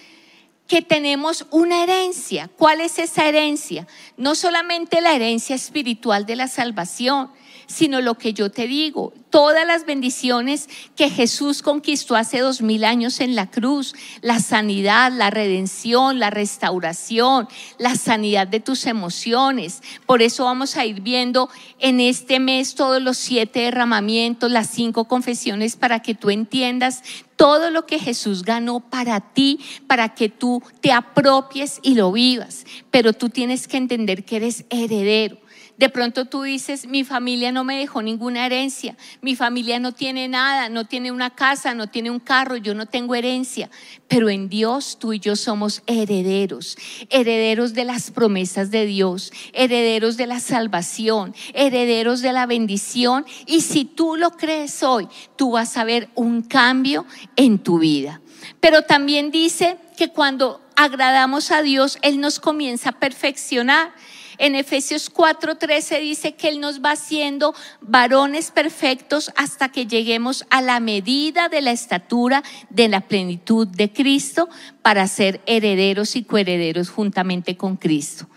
que 0.69 0.81
tenemos 0.81 1.47
una 1.51 1.83
herencia. 1.83 2.49
¿Cuál 2.57 2.79
es 2.79 2.97
esa 2.97 3.27
herencia? 3.27 3.87
No 4.15 4.35
solamente 4.35 5.01
la 5.01 5.15
herencia 5.15 5.57
espiritual 5.57 6.25
de 6.25 6.37
la 6.37 6.47
salvación, 6.47 7.29
sino 7.67 7.99
lo 7.99 8.15
que 8.15 8.33
yo 8.33 8.49
te 8.51 8.67
digo, 8.67 9.13
todas 9.29 9.65
las 9.65 9.85
bendiciones 9.85 10.67
que 10.95 11.09
Jesús 11.09 11.61
conquistó 11.61 12.15
hace 12.15 12.39
dos 12.39 12.61
mil 12.61 12.83
años 12.83 13.19
en 13.19 13.35
la 13.35 13.49
cruz, 13.49 13.93
la 14.21 14.39
sanidad, 14.39 15.11
la 15.11 15.29
redención, 15.29 16.19
la 16.19 16.29
restauración, 16.29 17.47
la 17.77 17.95
sanidad 17.95 18.47
de 18.47 18.59
tus 18.59 18.85
emociones. 18.85 19.81
Por 20.05 20.21
eso 20.21 20.45
vamos 20.45 20.77
a 20.77 20.85
ir 20.85 21.01
viendo 21.01 21.49
en 21.79 21.99
este 21.99 22.39
mes 22.39 22.75
todos 22.75 23.01
los 23.01 23.17
siete 23.17 23.61
derramamientos, 23.61 24.51
las 24.51 24.69
cinco 24.69 25.05
confesiones 25.05 25.75
para 25.75 26.01
que 26.01 26.15
tú 26.15 26.29
entiendas 26.29 27.03
todo 27.35 27.71
lo 27.71 27.85
que 27.85 27.99
Jesús 27.99 28.43
ganó 28.43 28.81
para 28.81 29.21
ti, 29.21 29.59
para 29.87 30.13
que 30.13 30.27
tú 30.27 30.61
te 30.81 30.91
apropies 30.91 31.79
y 31.81 31.95
lo 31.95 32.11
vivas. 32.11 32.65
Pero 32.91 33.13
tú 33.13 33.29
tienes 33.29 33.67
que 33.67 33.77
entender 33.77 34.25
que 34.25 34.35
eres 34.35 34.65
heredero. 34.69 35.37
De 35.79 35.87
pronto 35.87 36.25
tú 36.25 36.41
dices, 36.41 36.87
mi 36.87 37.05
familia 37.05 37.53
no 37.53 37.63
me 37.63 37.77
dejó 37.77 38.01
ninguna 38.01 38.45
herencia, 38.45 38.97
mi 39.21 39.37
familia 39.37 39.79
no 39.79 39.93
tiene 39.93 40.27
nada, 40.27 40.67
no 40.67 40.85
tiene 40.85 41.09
una 41.09 41.29
casa, 41.29 41.73
no 41.73 41.87
tiene 41.87 42.11
un 42.11 42.19
carro, 42.19 42.57
yo 42.57 42.75
no 42.75 42.85
tengo 42.85 43.15
herencia. 43.15 43.69
Pero 44.09 44.29
en 44.29 44.49
Dios 44.49 44.97
tú 44.99 45.13
y 45.13 45.21
yo 45.21 45.37
somos 45.37 45.81
herederos, 45.87 46.77
herederos 47.09 47.73
de 47.73 47.85
las 47.85 48.11
promesas 48.11 48.71
de 48.71 48.85
Dios, 48.85 49.31
herederos 49.53 50.17
de 50.17 50.27
la 50.27 50.41
salvación, 50.41 51.33
herederos 51.53 52.19
de 52.19 52.33
la 52.33 52.45
bendición. 52.45 53.25
Y 53.45 53.61
si 53.61 53.85
tú 53.85 54.17
lo 54.17 54.31
crees 54.31 54.83
hoy, 54.83 55.07
tú 55.37 55.51
vas 55.51 55.77
a 55.77 55.85
ver 55.85 56.09
un 56.13 56.41
cambio 56.41 57.05
en 57.37 57.57
tu 57.57 57.79
vida. 57.79 58.19
Pero 58.59 58.81
también 58.81 59.31
dice 59.31 59.77
que 59.97 60.09
cuando 60.09 60.59
agradamos 60.75 61.51
a 61.51 61.61
Dios, 61.61 61.99
Él 62.01 62.19
nos 62.19 62.41
comienza 62.41 62.89
a 62.89 62.99
perfeccionar. 62.99 63.93
En 64.39 64.55
Efesios 64.55 65.11
4:13 65.11 65.99
dice 65.99 66.35
que 66.35 66.47
Él 66.47 66.61
nos 66.61 66.79
va 66.79 66.91
haciendo 66.91 67.53
varones 67.81 68.51
perfectos 68.51 69.31
hasta 69.35 69.69
que 69.69 69.85
lleguemos 69.85 70.45
a 70.49 70.61
la 70.61 70.79
medida 70.79 71.49
de 71.49 71.61
la 71.61 71.71
estatura 71.71 72.41
de 72.69 72.87
la 72.87 73.01
plenitud 73.01 73.67
de 73.67 73.91
Cristo 73.91 74.47
para 74.81 75.05
ser 75.07 75.41
herederos 75.45 76.15
y 76.15 76.23
coherederos 76.23 76.89
juntamente 76.89 77.57
con 77.57 77.75
Cristo. 77.75 78.29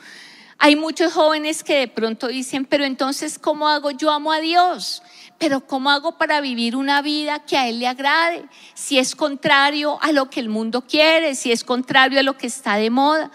Hay 0.59 0.75
muchos 0.75 1.13
jóvenes 1.13 1.63
que 1.63 1.79
de 1.79 1.89
pronto 1.89 2.27
dicen, 2.27 2.65
pero 2.65 2.85
entonces, 2.85 3.39
¿cómo 3.39 3.69
hago? 3.69 3.93
Yo 3.93 4.11
amo 4.11 4.33
a 4.33 4.41
Dios, 4.41 5.05
pero 5.39 5.67
¿cómo 5.67 5.91
hago 5.91 6.19
para 6.19 6.41
vivir 6.41 6.75
una 6.75 7.01
vida 7.01 7.45
que 7.45 7.57
a 7.57 7.69
Él 7.69 7.79
le 7.79 7.87
agrade? 7.87 8.45
Si 8.75 8.99
es 8.99 9.15
contrario 9.15 9.99
a 10.03 10.11
lo 10.11 10.31
que 10.31 10.41
el 10.41 10.49
mundo 10.49 10.83
quiere, 10.83 11.37
si 11.37 11.53
es 11.53 11.63
contrario 11.63 12.19
a 12.19 12.25
lo 12.25 12.37
que 12.37 12.49
está 12.49 12.75
de 12.75 12.91
moda. 12.91 13.31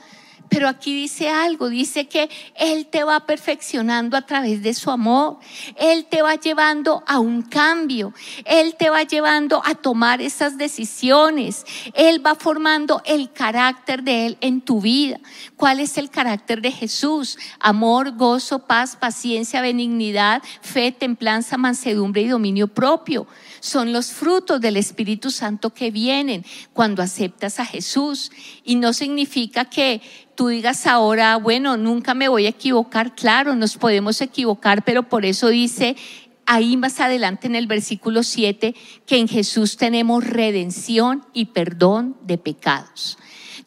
Pero 0.50 0.68
aquí 0.68 0.94
dice 0.94 1.30
algo, 1.30 1.70
dice 1.70 2.08
que 2.08 2.30
Él 2.56 2.86
te 2.88 3.04
va 3.04 3.26
perfeccionando 3.26 4.16
a 4.16 4.22
través 4.22 4.64
de 4.64 4.74
su 4.74 4.92
amor, 4.92 5.40
Él 5.76 6.06
te 6.06 6.22
va 6.22 6.36
llevando 6.36 7.04
a 7.08 7.20
un 7.20 7.42
cambio, 7.42 8.14
Él 8.46 8.76
te 8.78 8.90
va 8.90 9.04
llevando 9.04 9.62
a 9.66 9.76
tomar 9.76 10.22
esas 10.22 10.58
decisiones, 10.58 11.66
Él 11.94 12.26
va 12.26 12.36
formando 12.36 13.02
el 13.06 13.32
carácter 13.32 14.04
de 14.04 14.28
Él 14.28 14.38
en 14.42 14.62
tu 14.62 14.82
vida. 14.82 15.20
¿Cuál 15.56 15.80
es 15.80 15.98
el 15.98 16.10
carácter 16.10 16.62
de 16.62 16.72
Jesús? 16.72 17.38
Amor, 17.60 18.16
gozo, 18.16 18.60
paz, 18.60 18.96
paciencia, 18.96 19.62
benignidad, 19.62 20.42
fe, 20.62 20.92
templanza, 20.92 21.58
mansedumbre 21.58 22.22
y 22.22 22.28
dominio 22.28 22.68
propio. 22.68 23.28
Son 23.60 23.92
los 23.92 24.12
frutos 24.12 24.62
del 24.62 24.78
Espíritu 24.78 25.32
Santo 25.32 25.74
que 25.74 25.92
vienen 25.92 26.46
cuando 26.74 27.02
aceptas 27.02 27.60
a 27.60 27.66
Jesús. 27.66 28.32
Y 28.64 28.76
no 28.76 28.94
significa 28.94 29.66
que 29.66 30.02
tú 30.38 30.50
digas 30.50 30.86
ahora, 30.86 31.36
bueno, 31.38 31.78
nunca 31.78 32.14
me 32.14 32.30
voy 32.30 32.46
a 32.46 32.50
equivocar. 32.50 33.16
Claro, 33.16 33.56
nos 33.56 33.76
podemos 33.76 34.22
equivocar, 34.22 34.86
pero 34.86 35.02
por 35.02 35.26
eso 35.26 35.48
dice 35.50 35.98
ahí 36.46 36.78
más 36.78 37.00
adelante 37.00 37.48
en 37.48 37.56
el 37.56 37.66
versículo 37.66 38.22
7 38.22 38.76
que 39.08 39.18
en 39.18 39.28
Jesús 39.28 39.78
tenemos 39.78 40.24
redención 40.24 41.26
y 41.34 41.46
perdón 41.46 42.16
de 42.22 42.38
pecados. 42.38 43.18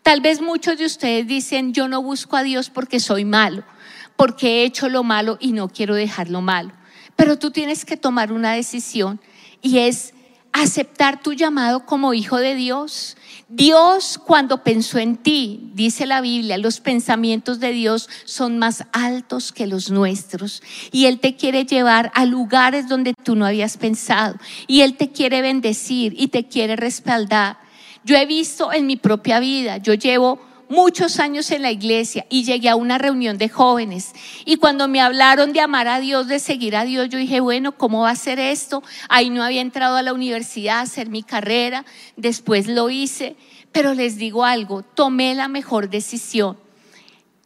Tal 0.05 0.21
vez 0.21 0.41
muchos 0.41 0.79
de 0.79 0.87
ustedes 0.87 1.27
dicen, 1.27 1.75
yo 1.75 1.89
no 1.89 2.03
busco 2.03 2.37
a 2.37 2.45
Dios 2.45 2.71
porque 2.71 3.01
soy 3.01 3.25
malo, 3.25 3.65
porque 4.15 4.63
he 4.63 4.65
hecho 4.65 4.89
lo 4.89 5.03
malo 5.03 5.39
y 5.41 5.51
no 5.51 5.69
quiero 5.69 5.97
dejar 5.97 6.31
lo 6.31 6.41
malo. 6.41 6.73
Pero 7.17 7.37
tú 7.37 7.51
tienes 7.51 7.85
que 7.85 7.97
tomar 7.97 8.33
una 8.33 8.53
decisión 8.53 9.21
y 9.61 9.79
es 9.79 10.15
aceptar 10.53 11.21
tu 11.21 11.33
llamado 11.33 11.85
como 11.85 12.15
hijo 12.15 12.39
de 12.39 12.55
Dios. 12.55 13.17
Dios 13.53 14.21
cuando 14.25 14.63
pensó 14.63 15.01
en 15.01 15.17
ti, 15.17 15.73
dice 15.75 16.07
la 16.07 16.21
Biblia, 16.21 16.57
los 16.57 16.79
pensamientos 16.79 17.59
de 17.59 17.73
Dios 17.73 18.09
son 18.25 18.59
más 18.59 18.85
altos 18.93 19.51
que 19.51 19.67
los 19.67 19.91
nuestros. 19.91 20.63
Y 20.93 21.07
Él 21.07 21.19
te 21.19 21.35
quiere 21.35 21.65
llevar 21.65 22.13
a 22.15 22.27
lugares 22.27 22.89
donde 22.89 23.13
tú 23.13 23.35
no 23.35 23.45
habías 23.45 23.77
pensado. 23.77 24.37
Y 24.69 24.83
Él 24.83 24.97
te 24.97 25.11
quiere 25.11 25.43
bendecir 25.43 26.15
y 26.17 26.29
te 26.29 26.47
quiere 26.47 26.77
respaldar. 26.77 27.59
Yo 28.05 28.17
he 28.17 28.25
visto 28.25 28.73
en 28.73 28.87
mi 28.87 28.95
propia 28.95 29.41
vida, 29.41 29.79
yo 29.79 29.95
llevo 29.95 30.41
muchos 30.71 31.21
años 31.21 31.51
en 31.51 31.61
la 31.61 31.71
iglesia 31.71 32.25
y 32.31 32.45
llegué 32.45 32.71
a 32.71 32.77
una 32.77 32.97
reunión 32.97 33.37
de 33.37 33.51
jóvenes. 33.51 34.13
Y 34.47 34.57
cuando 34.57 34.89
me 34.89 35.03
hablaron 35.03 35.53
de 35.53 35.61
amar 35.61 35.89
a 35.89 36.01
Dios, 36.01 36.29
de 36.29 36.39
seguir 36.39 36.77
a 36.77 36.85
Dios, 36.85 37.11
yo 37.11 37.19
dije, 37.19 37.41
bueno, 37.41 37.73
¿cómo 37.73 38.03
va 38.03 38.11
a 38.11 38.17
ser 38.17 38.39
esto? 38.39 38.83
Ahí 39.09 39.29
no 39.29 39.43
había 39.43 39.61
entrado 39.61 39.97
a 39.97 40.03
la 40.03 40.15
universidad 40.15 40.79
a 40.79 40.83
hacer 40.83 41.11
mi 41.11 41.23
carrera, 41.23 41.85
después 42.17 42.69
lo 42.69 42.89
hice, 42.89 43.37
pero 43.73 43.93
les 43.93 44.17
digo 44.17 44.45
algo, 44.45 44.83
tomé 44.83 45.35
la 45.35 45.49
mejor 45.49 45.91
decisión 45.91 46.57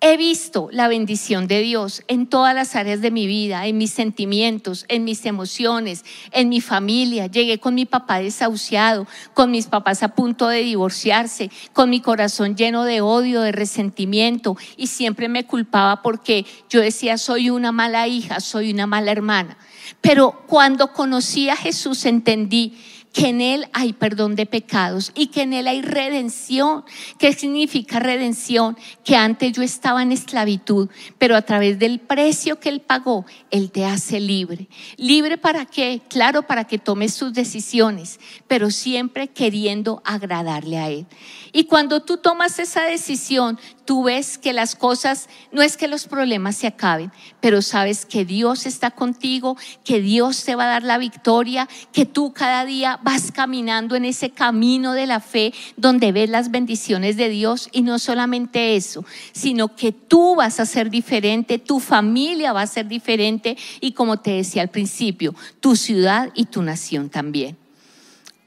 He 0.07 0.19
visto 0.19 0.69
la 0.71 0.87
bendición 0.87 1.47
de 1.47 1.63
Dios 1.63 2.03
en 2.09 2.27
todas 2.27 2.55
las 2.55 2.77
áreas 2.77 3.01
de 3.01 3.11
mi 3.11 3.27
vida, 3.27 3.67
en 3.67 3.79
mis 3.79 3.91
sentimientos, 3.91 4.85
en 4.89 5.03
mis 5.03 5.25
emociones, 5.25 6.05
en 6.31 6.51
mi 6.51 6.61
familia. 6.61 7.27
Llegué 7.27 7.59
con 7.59 7.75
mi 7.75 7.87
papá 7.87 8.19
desahuciado, 8.19 9.07
con 9.33 9.51
mis 9.51 9.67
papás 9.67 10.03
a 10.03 10.09
punto 10.09 10.49
de 10.49 10.59
divorciarse, 10.59 11.51
con 11.73 11.89
mi 11.89 12.03
corazón 12.03 12.55
lleno 12.55 12.85
de 12.85 13.01
odio, 13.01 13.41
de 13.41 13.53
resentimiento 13.53 14.59
y 14.77 14.89
siempre 14.89 15.31
me 15.31 15.47
culpaba 15.47 16.03
porque 16.03 16.45
yo 16.69 16.83
decía, 16.83 17.17
soy 17.17 17.49
una 17.49 17.73
mala 17.73 18.07
hija, 18.07 18.41
soy 18.41 18.75
una 18.75 18.87
mala 18.87 19.11
hermana. 19.11 19.57
Pero 20.03 20.45
cuando 20.47 20.93
conocí 20.93 21.49
a 21.49 21.57
Jesús 21.57 22.05
entendí 22.05 22.77
que 23.15 23.29
en 23.29 23.41
Él 23.41 23.69
hay 23.73 23.93
perdón 23.93 24.35
de 24.35 24.45
pecados 24.45 25.13
y 25.15 25.29
que 25.29 25.43
en 25.43 25.53
Él 25.53 25.69
hay 25.69 25.83
redención. 25.83 26.85
¿Qué 27.17 27.33
significa 27.33 28.01
redención? 28.01 28.77
Que 29.05 29.15
antes 29.15 29.53
yo 29.53 29.63
estaba 29.63 30.03
en 30.03 30.11
esclavitud, 30.11 30.91
pero 31.17 31.37
a 31.37 31.43
través 31.43 31.79
del 31.79 32.01
precio 32.01 32.59
que 32.59 32.69
Él 32.69 32.81
pagó, 32.81 33.25
Él 33.53 33.71
te 33.71 33.87
hace 33.87 34.19
libre. 34.19 34.69
¿Libre 34.97 35.39
para 35.39 35.65
qué? 35.65 36.03
Claro, 36.09 36.43
para 36.43 36.65
que 36.65 36.79
tomes 36.79 37.17
tus 37.17 37.33
decisiones, 37.33 38.19
pero 38.49 38.71
siempre 38.71 39.29
queriendo 39.29 40.03
agradarle 40.05 40.79
a 40.79 40.91
Él. 40.91 41.07
Y 41.53 41.65
cuando 41.65 42.03
tú 42.03 42.17
tomas 42.17 42.59
esa 42.59 42.83
decisión, 42.83 43.61
tú 43.85 44.05
ves 44.05 44.39
que 44.39 44.53
las 44.53 44.75
cosas, 44.75 45.29
no 45.53 45.63
es 45.63 45.77
que 45.77 45.89
los 45.89 46.07
problemas 46.07 46.57
se 46.57 46.67
acaben, 46.67 47.13
pero 47.41 47.63
sabes 47.63 48.07
que 48.07 48.25
Dios 48.25 48.67
está 48.67 48.91
contigo, 48.91 49.57
que 49.85 50.01
Dios 50.01 50.45
te 50.45 50.55
va 50.55 50.65
a 50.65 50.69
dar 50.69 50.83
la 50.83 50.99
victoria, 50.99 51.69
que 51.93 52.07
tú 52.07 52.33
cada 52.33 52.65
día 52.65 52.99
vas 53.03 53.33
caminando 53.33 53.97
en 53.97 54.05
ese 54.05 54.31
camino 54.31 54.93
de 54.93 55.07
la 55.07 55.21
fe 55.21 55.53
donde 55.77 56.13
ves 56.13 56.31
las 56.31 56.51
bendiciones 56.51 57.17
de 57.17 57.29
Dios 57.29 57.69
y 57.73 57.83
no 57.83 57.99
solamente 57.99 58.77
eso, 58.77 59.05
sino 59.33 59.75
que 59.77 59.93
tú 59.93 60.37
vas 60.37 60.61
a 60.61 60.67
ser 60.67 60.91
diferente, 60.91 61.59
tu 61.59 61.81
familia 61.81 62.53
va 62.53 62.63
a 62.63 62.67
ser 62.67 62.89
diferente 62.89 63.57
y 63.81 63.93
como 63.93 64.19
te 64.19 64.33
decía 64.33 64.63
al 64.63 64.71
principio, 64.71 65.35
tu 65.61 65.77
ciudad 65.77 66.31
y 66.35 66.47
tu 66.47 66.63
nación 66.63 67.11
también. 67.11 67.57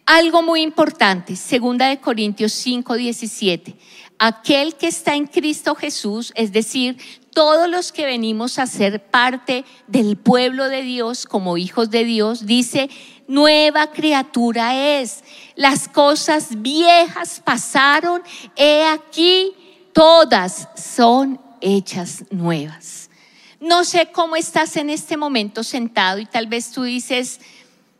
Algo 0.09 0.41
muy 0.41 0.61
importante, 0.61 1.35
segunda 1.35 1.89
de 1.89 1.99
Corintios 1.99 2.53
5, 2.53 2.95
17. 2.95 3.75
Aquel 4.19 4.75
que 4.75 4.87
está 4.87 5.15
en 5.15 5.27
Cristo 5.27 5.75
Jesús, 5.75 6.31
es 6.35 6.51
decir, 6.51 6.97
todos 7.33 7.69
los 7.69 7.91
que 7.91 8.05
venimos 8.05 8.57
a 8.57 8.65
ser 8.65 9.05
parte 9.11 9.63
del 9.87 10.17
pueblo 10.17 10.69
de 10.69 10.81
Dios 10.81 11.27
como 11.27 11.57
hijos 11.57 11.91
de 11.91 12.03
Dios, 12.03 12.47
dice, 12.47 12.89
nueva 13.27 13.91
criatura 13.91 14.99
es. 14.99 15.23
Las 15.55 15.87
cosas 15.87 16.61
viejas 16.63 17.41
pasaron, 17.45 18.23
he 18.55 18.85
aquí, 18.85 19.53
todas 19.93 20.67
son 20.75 21.39
hechas 21.61 22.23
nuevas. 22.31 23.11
No 23.59 23.83
sé 23.83 24.09
cómo 24.11 24.35
estás 24.35 24.77
en 24.77 24.89
este 24.89 25.17
momento 25.17 25.63
sentado 25.63 26.19
y 26.19 26.25
tal 26.25 26.47
vez 26.47 26.71
tú 26.71 26.83
dices, 26.83 27.39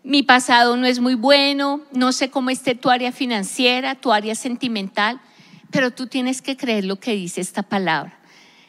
mi 0.03 0.23
pasado 0.23 0.77
no 0.77 0.85
es 0.85 0.99
muy 0.99 1.15
bueno, 1.15 1.81
no 1.91 2.11
sé 2.11 2.29
cómo 2.29 2.49
esté 2.49 2.75
tu 2.75 2.89
área 2.89 3.11
financiera, 3.11 3.95
tu 3.95 4.13
área 4.13 4.35
sentimental, 4.35 5.19
pero 5.71 5.91
tú 5.91 6.07
tienes 6.07 6.41
que 6.41 6.57
creer 6.57 6.85
lo 6.85 6.99
que 6.99 7.13
dice 7.13 7.41
esta 7.41 7.63
palabra. 7.63 8.19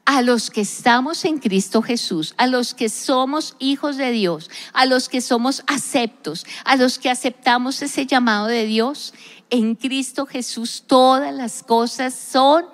A 0.04 0.22
los 0.22 0.50
que 0.50 0.62
estamos 0.62 1.24
en 1.26 1.38
Cristo 1.38 1.82
Jesús, 1.82 2.34
a 2.38 2.46
los 2.46 2.72
que 2.72 2.88
somos 2.88 3.56
hijos 3.58 3.98
de 3.98 4.10
Dios, 4.10 4.50
a 4.72 4.86
los 4.86 5.08
que 5.08 5.20
somos 5.20 5.62
aceptos, 5.66 6.46
a 6.64 6.76
los 6.76 6.98
que 6.98 7.10
aceptamos 7.10 7.82
ese 7.82 8.06
llamado 8.06 8.46
de 8.46 8.64
Dios, 8.64 9.12
en 9.50 9.74
Cristo 9.74 10.24
Jesús 10.24 10.84
todas 10.86 11.34
las 11.34 11.62
cosas 11.62 12.14
son 12.14 12.64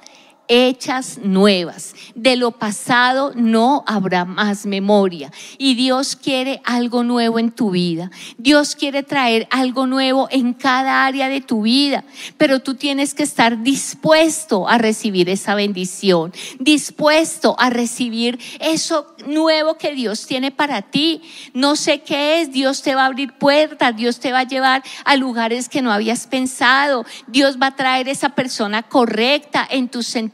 hechas 0.49 1.19
nuevas. 1.23 1.95
De 2.15 2.37
lo 2.37 2.53
pasado 2.53 3.33
no 3.35 3.85
habrá 3.87 4.25
más 4.25 4.67
memoria. 4.67 5.33
Y 5.59 5.75
Dios 5.75 6.17
quiere 6.17 6.61
algo 6.65 7.05
nuevo 7.05 7.39
en 7.39 7.51
tu 7.51 7.71
vida. 7.71 8.11
Dios 8.37 8.77
quiere 8.77 9.03
traer 9.03 9.49
algo 9.51 9.87
nuevo 9.87 10.29
en 10.31 10.53
cada 10.53 11.07
área 11.07 11.29
de 11.29 11.41
tu 11.41 11.63
vida. 11.63 12.05
Pero 12.37 12.61
tú 12.61 12.75
tienes 12.75 13.15
que 13.15 13.23
estar 13.23 13.63
dispuesto 13.63 14.69
a 14.69 14.79
recibir 14.79 15.29
esa 15.31 15.55
bendición. 15.55 16.33
Dispuesto 16.59 17.57
a 17.59 17.71
recibir 17.71 18.39
eso 18.61 19.15
nuevo 19.27 19.79
que 19.79 19.95
Dios 19.95 20.27
tiene 20.27 20.51
para 20.51 20.83
ti. 20.83 21.23
No 21.53 21.77
sé 21.77 22.03
qué 22.03 22.41
es. 22.41 22.53
Dios 22.53 22.83
te 22.83 22.95
va 22.95 23.03
a 23.03 23.07
abrir 23.07 23.33
puertas. 23.39 23.97
Dios 23.97 24.21
te 24.21 24.33
va 24.33 24.41
a 24.41 24.45
llevar 24.45 24.83
a 25.05 25.17
lugares 25.17 25.69
que 25.69 25.83
no 25.83 25.93
habías 25.93 26.27
pensado. 26.27 27.05
Dios 27.27 27.57
va 27.61 27.69
a 27.69 27.77
traer 27.77 28.09
esa 28.09 28.31
persona 28.31 28.83
correcta 28.83 29.67
en 29.71 29.89
tus 29.89 30.07
sentidos 30.07 30.34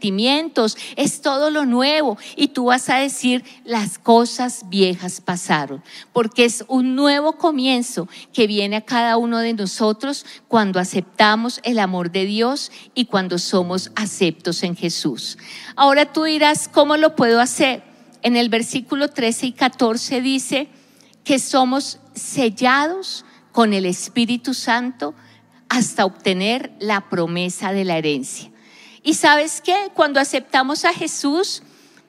es 0.97 1.21
todo 1.21 1.51
lo 1.51 1.67
nuevo. 1.67 2.19
Y 2.37 2.49
tú 2.49 2.67
vas 2.67 2.89
a 2.89 2.97
decir, 2.97 3.45
las 3.65 3.99
cosas 3.99 4.65
viejas 4.69 5.21
pasaron, 5.21 5.83
porque 6.13 6.45
es 6.45 6.65
un 6.69 6.97
nuevo 6.97 7.35
comienzo 7.35 8.09
que 8.33 8.47
viene 8.47 8.77
a 8.77 8.85
cada 8.85 9.17
uno 9.17 9.39
de 9.39 9.53
nosotros 9.53 10.25
cuando 10.49 10.81
aceptamos 10.81 11.61
el 11.63 11.79
amor 11.79 12.11
de 12.11 12.25
Dios 12.25 12.73
y 12.95 13.05
cuando 13.05 13.39
somos 13.39 13.93
aceptos 13.95 14.63
en 14.63 14.77
Jesús. 14.77 15.39
Ahora 15.77 16.13
tú 16.13 16.25
dirás, 16.25 16.69
¿cómo 16.69 16.97
lo 16.97 17.15
puedo 17.15 17.41
hacer? 17.41 17.83
En 18.23 18.37
el 18.37 18.49
versículo 18.49 19.09
13 19.09 19.47
y 19.47 19.53
14 19.53 20.21
dice 20.21 20.69
que 21.25 21.39
somos 21.39 21.99
sellados 22.15 23.25
con 23.53 23.73
el 23.73 23.87
Espíritu 23.87 24.55
Santo 24.55 25.15
hasta 25.69 26.05
obtener 26.05 26.73
la 26.81 27.09
promesa 27.09 27.73
de 27.73 27.85
la 27.85 27.97
herencia. 27.97 28.51
Y 29.03 29.15
sabes 29.15 29.61
qué, 29.61 29.91
cuando 29.95 30.21
aceptamos 30.21 30.85
a 30.85 30.93
Jesús, 30.93 31.63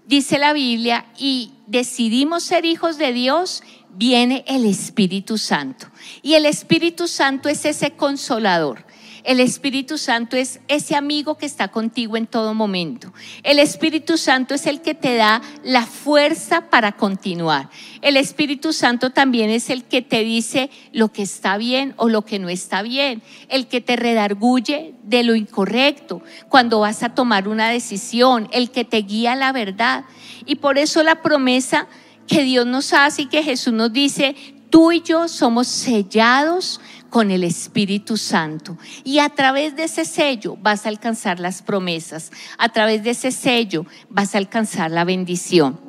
dice 0.06 0.38
la 0.38 0.54
Biblia, 0.54 1.06
y 1.17 1.54
decidimos 1.67 2.43
ser 2.43 2.65
hijos 2.65 2.97
de 2.97 3.13
Dios, 3.13 3.63
viene 3.89 4.43
el 4.47 4.65
Espíritu 4.65 5.38
Santo. 5.38 5.88
Y 6.21 6.34
el 6.34 6.45
Espíritu 6.45 7.08
Santo 7.08 7.49
es 7.49 7.65
ese 7.65 7.91
consolador. 7.91 8.86
El 9.23 9.39
Espíritu 9.39 9.97
Santo 9.97 10.36
es 10.36 10.60
ese 10.67 10.95
amigo 10.95 11.38
que 11.38 11.45
está 11.45 11.67
contigo 11.67 12.17
en 12.17 12.27
todo 12.27 12.53
momento. 12.53 13.13
El 13.43 13.60
Espíritu 13.60 14.17
Santo 14.17 14.53
es 14.53 14.65
el 14.65 14.81
que 14.81 14.95
te 14.95 15.15
da 15.15 15.41
la 15.63 15.86
fuerza 15.86 16.69
para 16.69 16.93
continuar. 16.93 17.69
El 18.01 18.17
Espíritu 18.17 18.73
Santo 18.73 19.12
también 19.12 19.49
es 19.49 19.69
el 19.69 19.84
que 19.84 20.01
te 20.01 20.23
dice 20.23 20.69
lo 20.91 21.12
que 21.12 21.21
está 21.21 21.57
bien 21.57 21.93
o 21.97 22.10
lo 22.10 22.23
que 22.23 22.39
no 22.39 22.49
está 22.49 22.81
bien. 22.81 23.21
El 23.49 23.67
que 23.67 23.81
te 23.81 23.95
redarguye 23.95 24.95
de 25.03 25.23
lo 25.23 25.36
incorrecto 25.36 26.21
cuando 26.49 26.79
vas 26.79 27.03
a 27.03 27.13
tomar 27.13 27.47
una 27.47 27.69
decisión. 27.69 28.47
El 28.51 28.71
que 28.71 28.86
te 28.86 28.97
guía 28.97 29.34
a 29.34 29.36
la 29.36 29.51
verdad. 29.51 30.05
Y 30.45 30.55
por 30.55 30.77
eso 30.77 31.03
la 31.03 31.21
promesa 31.21 31.88
que 32.27 32.43
Dios 32.43 32.65
nos 32.65 32.93
hace 32.93 33.23
y 33.23 33.25
que 33.27 33.43
Jesús 33.43 33.73
nos 33.73 33.91
dice, 33.91 34.36
tú 34.71 34.91
y 34.91 35.01
yo 35.01 35.27
somos 35.27 35.67
sellados 35.67 36.79
con 37.12 37.30
el 37.30 37.43
Espíritu 37.43 38.17
Santo. 38.17 38.78
Y 39.04 39.19
a 39.19 39.30
través 39.30 39.76
de 39.76 39.84
ese 39.84 40.06
sello 40.06 40.58
vas 40.60 40.86
a 40.88 40.89
alcanzar 40.89 41.39
las 41.39 41.62
promesas. 41.62 42.32
A 42.58 42.69
través 42.69 43.04
de 43.04 43.12
ese 43.12 43.32
sello 43.32 43.86
vas 44.10 44.34
a 44.34 44.39
alcanzar 44.39 44.89
la 44.89 45.04
bendición. 45.04 45.80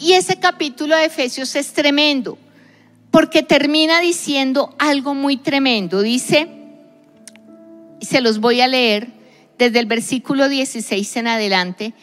Y 0.00 0.14
ese 0.14 0.40
capítulo 0.40 0.96
de 0.96 1.04
Efesios 1.04 1.54
es 1.54 1.72
tremendo, 1.74 2.36
porque 3.12 3.44
termina 3.44 4.00
diciendo 4.00 4.74
algo 4.80 5.14
muy 5.14 5.36
tremendo. 5.36 6.02
Dice, 6.02 6.48
se 8.00 8.20
los 8.20 8.40
voy 8.40 8.62
a 8.62 8.66
leer 8.66 9.08
desde 9.58 9.78
el 9.78 9.86
versículo 9.86 10.48
16 10.48 11.16
en 11.18 11.28
adelante, 11.28 11.94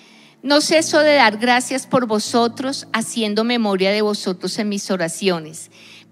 no 0.41 0.61
ceso 0.61 0.99
de 0.99 1.15
dar 1.15 1.37
gracias 1.37 1.85
por 1.87 2.05
vosotros, 2.05 2.87
haciendo 2.93 3.43
memoria 3.43 3.91
de 3.91 4.01
vosotros 4.01 4.57
en 4.59 4.69
mis 4.69 4.89
oraciones, 4.91 5.69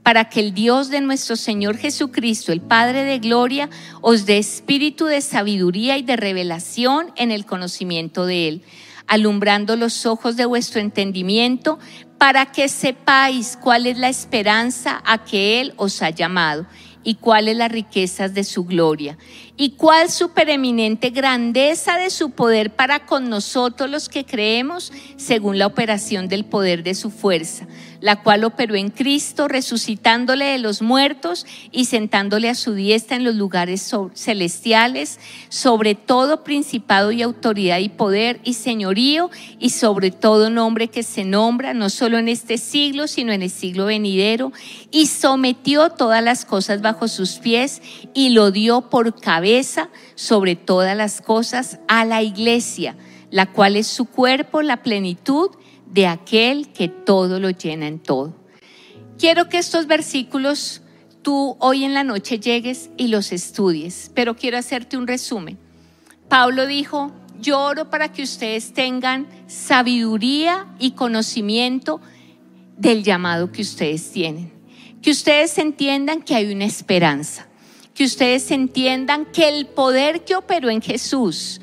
para 0.08 0.30
que 0.30 0.40
el 0.40 0.54
Dios 0.54 0.90
de 0.90 1.02
nuestro 1.02 1.36
Señor 1.36 1.76
Jesucristo, 1.76 2.54
el 2.54 2.62
Padre 2.62 3.04
de 3.04 3.20
Gloria, 3.20 3.70
os 4.00 4.26
dé 4.26 4.38
espíritu 4.38 5.04
de 5.04 5.20
sabiduría 5.20 5.98
y 5.98 6.02
de 6.02 6.16
revelación 6.16 7.12
en 7.18 7.30
el 7.30 7.46
conocimiento 7.46 8.26
de 8.26 8.48
Él, 8.48 8.62
alumbrando 9.06 9.76
los 9.76 10.06
ojos 10.06 10.38
de 10.38 10.46
vuestro 10.46 10.80
entendimiento, 10.80 11.78
para 12.18 12.46
que 12.54 12.70
sepáis 12.70 13.58
cuál 13.62 13.86
es 13.86 13.98
la 13.98 14.08
esperanza 14.08 15.04
a 15.06 15.26
que 15.26 15.60
Él 15.60 15.74
os 15.76 16.02
ha 16.02 16.10
llamado 16.10 16.66
y 17.04 17.16
cuáles 17.16 17.56
las 17.58 17.72
riquezas 17.72 18.34
de 18.34 18.44
su 18.44 18.66
gloria 18.66 19.18
y 19.56 19.72
cuál 19.72 20.10
su 20.10 20.32
pereminente 20.32 21.10
grandeza 21.10 21.98
de 21.98 22.10
su 22.10 22.32
poder 22.32 22.76
para 22.76 23.06
con 23.06 23.30
nosotros 23.30 23.90
los 23.90 24.10
que 24.10 24.26
creemos 24.26 24.92
según 25.16 25.58
la 25.58 25.68
operación 25.68 26.28
del 26.28 26.44
poder 26.44 26.84
de 26.84 26.96
su 26.96 27.10
fuerza, 27.10 27.66
la 28.02 28.22
cual 28.22 28.44
operó 28.44 28.76
en 28.76 28.90
Cristo, 28.90 29.48
resucitándole 29.48 30.46
de 30.46 30.58
los 30.60 30.82
muertos 30.82 31.46
y 31.72 31.86
sentándole 31.86 32.50
a 32.50 32.56
su 32.56 32.74
diestra 32.74 33.18
en 33.18 33.24
los 33.24 33.36
lugares 33.36 33.92
celestiales, 34.14 35.20
sobre 35.50 35.96
todo 35.96 36.44
principado 36.44 37.12
y 37.12 37.22
autoridad 37.22 37.80
y 37.80 37.90
poder 37.90 38.40
y 38.44 38.54
señorío 38.54 39.30
y 39.60 39.72
sobre 39.72 40.12
todo 40.12 40.50
nombre 40.50 40.88
que 40.88 41.04
se 41.04 41.24
nombra, 41.24 41.74
no 41.74 41.90
solo 41.90 42.18
en 42.18 42.28
este 42.28 42.58
siglo, 42.58 43.08
sino 43.08 43.32
en 43.32 43.42
el 43.42 43.50
siglo 43.50 43.86
venidero, 43.86 44.52
y 44.92 45.08
sometió 45.08 45.90
todas 45.90 46.24
las 46.24 46.46
cosas 46.46 46.82
bajo 46.82 47.08
sus 47.08 47.34
pies 47.40 47.82
y 48.14 48.30
lo 48.30 48.52
dio 48.52 48.90
por 48.90 49.20
cabeza 49.20 49.90
sobre 50.16 50.56
todas 50.56 50.96
las 50.96 51.22
cosas 51.22 51.80
a 51.88 52.06
la 52.06 52.22
iglesia, 52.22 52.96
la 53.32 53.48
cual 53.52 53.76
es 53.76 53.88
su 53.88 54.06
cuerpo, 54.06 54.62
la 54.62 54.84
plenitud 54.84 55.52
de 55.92 56.08
aquel 56.08 56.70
que 56.70 56.88
todo 56.88 57.40
lo 57.40 57.50
llena 57.50 57.88
en 57.88 58.00
todo. 58.00 58.36
Quiero 59.18 59.50
que 59.50 59.58
estos 59.58 59.88
versículos 59.88 60.82
tú 61.22 61.58
hoy 61.60 61.84
en 61.84 61.94
la 61.94 62.04
noche 62.04 62.40
llegues 62.40 62.90
y 62.98 63.08
los 63.08 63.32
estudies, 63.32 64.12
pero 64.14 64.36
quiero 64.36 64.58
hacerte 64.58 64.98
un 64.98 65.08
resumen. 65.08 65.58
Pablo 66.30 66.68
dijo, 66.68 67.12
yo 67.40 67.60
oro 67.60 67.90
para 67.90 68.12
que 68.12 68.24
ustedes 68.24 68.74
tengan 68.74 69.28
sabiduría 69.48 70.68
y 70.80 70.92
conocimiento 70.92 72.02
del 72.78 73.04
llamado 73.04 73.52
que 73.52 73.62
ustedes 73.62 74.12
tienen. 74.12 74.52
Que 75.02 75.12
ustedes 75.12 75.58
entiendan 75.58 76.22
que 76.22 76.36
hay 76.36 76.52
una 76.52 76.66
esperanza 76.66 77.48
que 77.98 78.04
ustedes 78.04 78.52
entiendan 78.52 79.26
que 79.26 79.50
el 79.50 79.66
poder 79.66 80.24
que 80.24 80.36
operó 80.36 80.70
en 80.70 80.84
Jesús, 80.84 81.60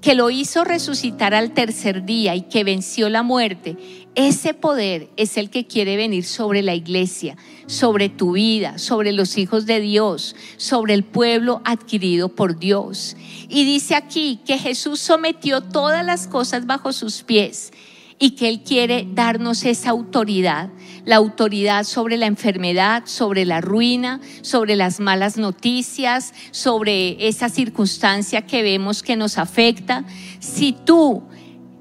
que 0.00 0.14
lo 0.14 0.30
hizo 0.30 0.64
resucitar 0.64 1.34
al 1.34 1.52
tercer 1.52 2.04
día 2.04 2.34
y 2.34 2.42
que 2.42 2.64
venció 2.64 3.08
la 3.08 3.22
muerte, 3.22 3.76
ese 4.14 4.54
poder 4.54 5.10
es 5.16 5.36
el 5.36 5.50
que 5.50 5.66
quiere 5.66 5.96
venir 5.96 6.24
sobre 6.24 6.62
la 6.62 6.74
iglesia, 6.74 7.36
sobre 7.66 8.08
tu 8.08 8.32
vida, 8.32 8.78
sobre 8.78 9.12
los 9.12 9.36
hijos 9.36 9.66
de 9.66 9.80
Dios, 9.80 10.36
sobre 10.56 10.94
el 10.94 11.04
pueblo 11.04 11.60
adquirido 11.64 12.28
por 12.28 12.58
Dios. 12.58 13.16
Y 13.48 13.64
dice 13.64 13.94
aquí 13.94 14.40
que 14.46 14.58
Jesús 14.58 15.00
sometió 15.00 15.60
todas 15.60 16.04
las 16.04 16.28
cosas 16.28 16.66
bajo 16.66 16.92
sus 16.92 17.22
pies 17.22 17.72
y 18.18 18.30
que 18.30 18.48
Él 18.48 18.62
quiere 18.62 19.06
darnos 19.12 19.64
esa 19.64 19.90
autoridad, 19.90 20.70
la 21.06 21.16
autoridad 21.16 21.84
sobre 21.84 22.18
la 22.18 22.26
enfermedad, 22.26 23.04
sobre 23.06 23.46
la 23.46 23.62
ruina, 23.62 24.20
sobre 24.42 24.76
las 24.76 25.00
malas 25.00 25.38
noticias, 25.38 26.34
sobre 26.50 27.28
esa 27.28 27.48
circunstancia 27.48 28.42
que 28.42 28.62
vemos 28.62 29.02
que 29.02 29.16
nos 29.16 29.38
afecta. 29.38 30.04
Si 30.40 30.72
tú 30.72 31.22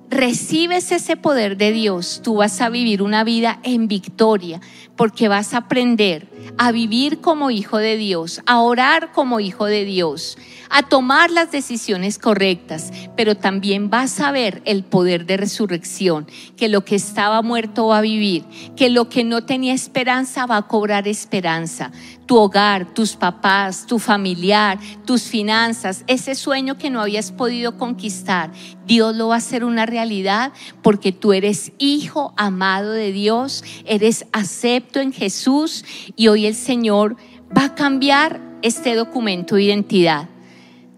recibes 0.10 0.92
ese 0.92 1.18
poder 1.18 1.58
de 1.58 1.72
Dios, 1.72 2.22
tú 2.24 2.36
vas 2.36 2.62
a 2.62 2.70
vivir 2.70 3.02
una 3.02 3.24
vida 3.24 3.60
en 3.64 3.88
victoria, 3.88 4.62
porque 4.96 5.28
vas 5.28 5.54
a 5.54 5.58
aprender 5.58 6.28
a 6.58 6.72
vivir 6.72 7.20
como 7.20 7.50
hijo 7.50 7.80
de 7.80 7.98
Dios, 7.98 8.42
a 8.46 8.62
orar 8.62 9.12
como 9.12 9.40
hijo 9.40 9.66
de 9.66 9.86
Dios, 9.86 10.38
a 10.70 10.84
tomar 10.84 11.32
las 11.32 11.52
decisiones 11.52 12.20
correctas, 12.20 12.92
pero 13.16 13.36
también 13.36 13.90
vas 13.90 14.20
a 14.20 14.32
ver 14.32 14.62
el 14.66 14.84
poder 14.84 15.26
de 15.26 15.38
resurrección, 15.38 16.28
que 16.58 16.70
lo 16.70 16.86
que 16.86 16.96
estaba 16.96 17.42
muerto 17.42 17.88
va 17.88 18.00
a 18.00 18.02
vivir, 18.02 18.44
que 18.76 18.90
lo 18.90 19.10
que 19.10 19.24
no 19.24 19.46
tenía 19.46 19.74
esperanza 19.74 20.46
va 20.46 20.58
a 20.58 20.68
cobrar 20.68 21.08
esperanza. 21.08 21.92
Tu 22.26 22.36
hogar, 22.36 22.94
tus 22.94 23.16
papás, 23.16 23.86
tu 23.86 24.00
familiar, 24.00 24.80
tus 25.06 25.24
finanzas, 25.24 26.04
ese 26.08 26.34
sueño 26.34 26.78
que 26.78 26.90
no 26.90 27.02
habías 27.02 27.32
podido 27.32 27.78
conquistar, 27.78 28.52
Dios 28.88 29.16
lo 29.16 29.30
va 29.30 29.36
a 29.36 29.38
hacer 29.38 29.64
una 29.64 29.86
realidad 29.86 30.52
porque 30.82 31.12
tú 31.12 31.34
eres 31.34 31.72
hijo 31.78 32.34
amado 32.38 32.92
de 32.92 33.12
Dios, 33.12 33.64
eres 33.86 34.26
acepto 34.32 35.00
en 35.00 35.14
Jesús 35.14 35.86
y 36.16 36.28
hoy 36.28 36.46
el 36.46 36.56
Señor 36.56 37.16
va 37.56 37.66
a 37.66 37.76
cambiar 37.76 38.42
este 38.62 38.96
documento 38.96 39.56
de 39.56 39.64
identidad. 39.64 40.30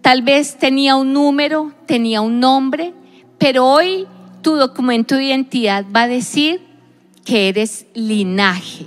Tal 0.02 0.22
vez 0.22 0.56
tenía 0.56 0.96
un 0.96 1.12
número, 1.12 1.72
tenía 1.86 2.20
un 2.20 2.40
nombre, 2.40 2.94
pero 3.38 3.66
hoy 3.66 4.06
tu 4.42 4.56
documento 4.56 5.16
de 5.16 5.24
identidad 5.24 5.84
va 5.94 6.02
a 6.02 6.08
decir 6.08 6.60
que 7.24 7.48
eres 7.48 7.86
linaje, 7.94 8.86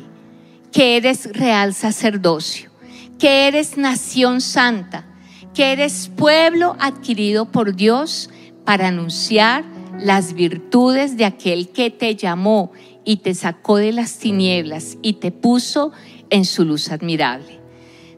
que 0.71 0.97
eres 0.97 1.32
real 1.34 1.74
sacerdocio, 1.74 2.71
que 3.19 3.47
eres 3.47 3.78
nación 3.78 4.41
santa, 4.41 5.06
que 5.54 5.74
eres 5.74 6.10
pueblo 6.15 6.76
adquirido 6.80 7.52
por 7.52 7.76
Dios 7.76 8.30
para 8.65 8.88
anunciar 8.88 9.63
las 10.00 10.34
virtudes 10.34 11.17
de 11.17 11.26
aquel 11.26 11.69
que 11.69 11.91
te 11.91 12.15
llamó 12.15 12.71
y 13.04 13.17
te 13.17 13.36
sacó 13.36 13.78
de 13.78 13.91
las 13.91 14.17
tinieblas 14.17 14.97
y 15.02 15.13
te 15.13 15.32
puso 15.32 15.91
en 16.30 16.45
su 16.45 16.65
luz 16.65 16.91
admirable. 16.91 17.61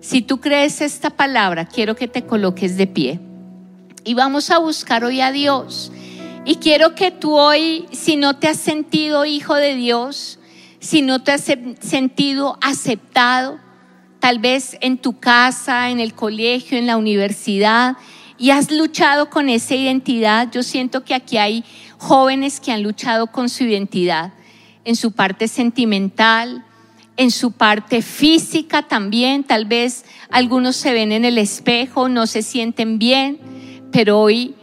Si 0.03 0.21
tú 0.21 0.41
crees 0.41 0.81
esta 0.81 1.11
palabra, 1.11 1.65
quiero 1.65 1.95
que 1.95 2.09
te 2.09 2.25
coloques 2.25 2.75
de 2.75 2.87
pie. 2.87 3.21
Y 4.03 4.15
vamos 4.15 4.51
a 4.51 4.57
buscar 4.57 5.05
hoy 5.05 5.21
a 5.21 5.31
Dios. 5.31 5.93
Y 6.43 6.55
quiero 6.55 6.93
que 6.93 7.09
tú 7.09 7.37
hoy, 7.37 7.85
si 7.93 8.17
no 8.17 8.35
te 8.35 8.49
has 8.49 8.57
sentido 8.57 9.23
hijo 9.23 9.55
de 9.55 9.75
Dios, 9.75 10.39
si 10.79 11.01
no 11.01 11.23
te 11.23 11.31
has 11.31 11.49
sentido 11.79 12.57
aceptado, 12.61 13.59
tal 14.19 14.39
vez 14.39 14.77
en 14.81 14.97
tu 14.97 15.21
casa, 15.21 15.89
en 15.89 16.01
el 16.01 16.13
colegio, 16.13 16.77
en 16.77 16.85
la 16.85 16.97
universidad, 16.97 17.95
y 18.37 18.49
has 18.49 18.71
luchado 18.71 19.29
con 19.29 19.47
esa 19.47 19.75
identidad, 19.75 20.51
yo 20.51 20.63
siento 20.63 21.05
que 21.05 21.13
aquí 21.13 21.37
hay 21.37 21.63
jóvenes 21.97 22.59
que 22.59 22.73
han 22.73 22.83
luchado 22.83 23.27
con 23.27 23.47
su 23.47 23.63
identidad, 23.63 24.33
en 24.83 24.97
su 24.97 25.13
parte 25.13 25.47
sentimental, 25.47 26.65
en 27.17 27.31
su 27.31 27.51
parte 27.51 28.01
física 28.01 28.83
también. 28.83 29.43
Tal 29.43 29.65
vez 29.65 30.05
algunos 30.29 30.75
se 30.75 30.93
ven 30.93 31.11
en 31.11 31.25
el 31.25 31.37
espejo, 31.37 32.09
no 32.09 32.27
se 32.27 32.41
sienten 32.41 32.99
bien, 32.99 33.39
pero 33.91 34.19
hoy 34.19 34.55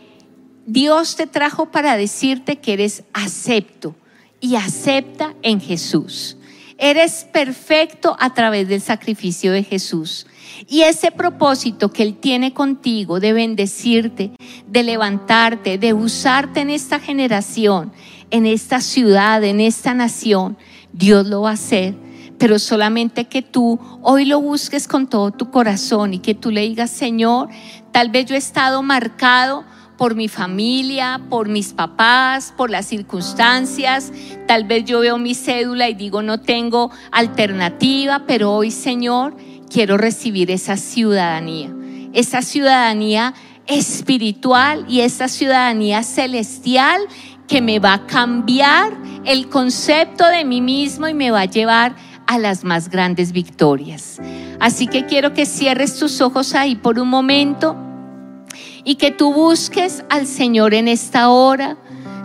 Dios 0.67 1.17
te 1.17 1.27
trajo 1.27 1.71
para 1.71 1.97
decirte 1.97 2.57
que 2.57 2.73
eres 2.73 3.05
acepto 3.13 3.95
y 4.41 4.57
acepta 4.57 5.35
en 5.43 5.61
Jesús. 5.61 6.37
Eres 6.79 7.27
perfecto 7.31 8.17
a 8.19 8.33
través 8.33 8.67
del 8.69 8.81
sacrificio 8.81 9.53
de 9.53 9.63
Jesús. 9.63 10.27
Y 10.67 10.83
ese 10.83 11.11
propósito 11.11 11.93
que 11.93 12.03
Él 12.03 12.17
tiene 12.17 12.55
contigo 12.55 13.21
de 13.21 13.35
bendecirte, 13.35 14.33
de 14.67 14.83
levantarte, 14.83 15.77
de 15.77 15.93
usarte 15.93 16.61
en 16.61 16.71
esta 16.71 16.99
generación, 16.99 17.93
en 18.31 18.47
esta 18.47 18.81
ciudad, 18.81 19.45
en 19.45 19.61
esta 19.61 19.93
nación, 19.93 20.57
Dios 20.93 21.27
lo 21.27 21.43
va 21.43 21.51
a 21.51 21.55
hacer 21.55 21.95
pero 22.41 22.59
solamente 22.59 23.27
que 23.27 23.43
tú 23.43 23.79
hoy 24.01 24.25
lo 24.25 24.41
busques 24.41 24.89
con 24.89 25.07
todo 25.07 25.31
tu 25.31 25.51
corazón 25.51 26.15
y 26.15 26.21
que 26.21 26.35
tú 26.35 26.51
le 26.51 26.63
digas, 26.63 26.89
Señor, 26.89 27.51
tal 27.93 28.09
vez 28.09 28.25
yo 28.25 28.35
he 28.35 28.39
estado 28.39 28.83
marcado 28.83 29.63
por 29.99 30.15
mi 30.15 30.27
familia, 30.27 31.21
por 31.29 31.51
mis 31.51 31.75
papás, 31.75 32.55
por 32.57 32.71
las 32.71 32.87
circunstancias. 32.87 34.11
Tal 34.49 34.65
vez 34.65 34.87
yo 34.87 35.01
veo 35.01 35.19
mi 35.19 35.35
cédula 35.35 35.91
y 35.91 35.95
digo 35.95 36.23
no 36.23 36.41
tengo 36.41 36.91
alternativa, 37.13 38.23
pero 38.27 38.55
hoy 38.55 38.71
Señor 38.71 39.37
quiero 39.69 39.99
recibir 39.99 40.51
esa 40.51 40.79
ciudadanía, 40.79 41.71
esa 42.15 42.41
ciudadanía 42.41 43.35
espiritual 43.67 44.87
y 44.89 45.01
esa 45.01 45.29
ciudadanía 45.29 46.03
celestial 46.03 47.03
que 47.47 47.61
me 47.61 47.81
va 47.81 47.93
a 47.93 48.07
cambiar 48.07 48.97
el 49.27 49.51
concepto 49.51 50.25
de 50.25 50.47
mí 50.47 50.63
mismo 50.63 51.07
y 51.07 51.13
me 51.13 51.31
va 51.31 51.43
a 51.43 51.45
llevar 51.45 51.95
a 52.31 52.39
las 52.39 52.63
más 52.63 52.91
grandes 52.91 53.33
victorias. 53.33 54.21
Así 54.61 54.87
que 54.87 55.05
quiero 55.05 55.35
que 55.35 55.47
cierres 55.47 55.99
tus 55.99 56.21
ojos 56.21 56.55
ahí 56.55 56.77
por 56.77 57.01
un 57.01 57.09
momento 57.09 57.77
y 58.85 58.95
que 58.95 59.11
tú 59.11 59.35
busques 59.35 60.05
al 60.09 60.29
Señor 60.29 60.73
en 60.75 60.87
esta 60.87 61.29
hora. 61.29 61.77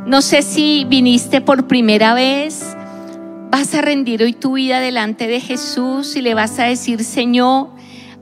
No 0.06 0.22
sé 0.22 0.44
si 0.44 0.86
viniste 0.88 1.42
por 1.42 1.66
primera 1.66 2.14
vez, 2.14 2.78
vas 3.50 3.74
a 3.74 3.82
rendir 3.82 4.22
hoy 4.22 4.34
tu 4.34 4.54
vida 4.54 4.80
delante 4.80 5.26
de 5.26 5.42
Jesús 5.42 6.16
y 6.16 6.22
le 6.22 6.36
vas 6.36 6.60
a 6.60 6.66
decir, 6.66 7.04
Señor, 7.04 7.70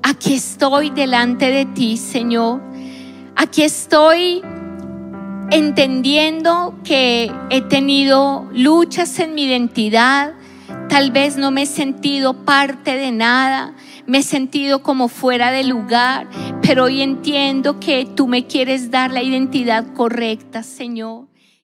aquí 0.01 0.35
estoy 0.35 0.89
delante 0.89 1.51
de 1.51 1.65
ti, 1.65 1.97
Señor. 1.97 2.61
Aquí 3.35 3.61
estoy 3.61 4.41
entendiendo 5.51 6.75
que 6.85 7.29
he 7.49 7.59
tenido 7.59 8.47
luchas 8.53 9.19
en 9.19 9.35
mi 9.35 9.43
identidad, 9.43 10.33
tal 10.93 11.09
vez 11.09 11.37
no 11.37 11.49
me 11.49 11.63
he 11.63 11.65
sentido 11.65 12.45
parte 12.45 12.95
de 12.95 13.11
nada, 13.11 13.73
me 14.05 14.19
he 14.19 14.21
sentido 14.21 14.83
como 14.83 15.07
fuera 15.07 15.49
de 15.49 15.63
lugar, 15.63 16.29
pero 16.61 16.83
hoy 16.83 17.01
entiendo 17.01 17.79
que 17.79 18.05
tú 18.05 18.27
me 18.27 18.45
quieres 18.45 18.91
dar 18.91 19.09
la 19.09 19.23
identidad 19.23 19.91
correcta, 19.95 20.61
Señor. 20.61 21.32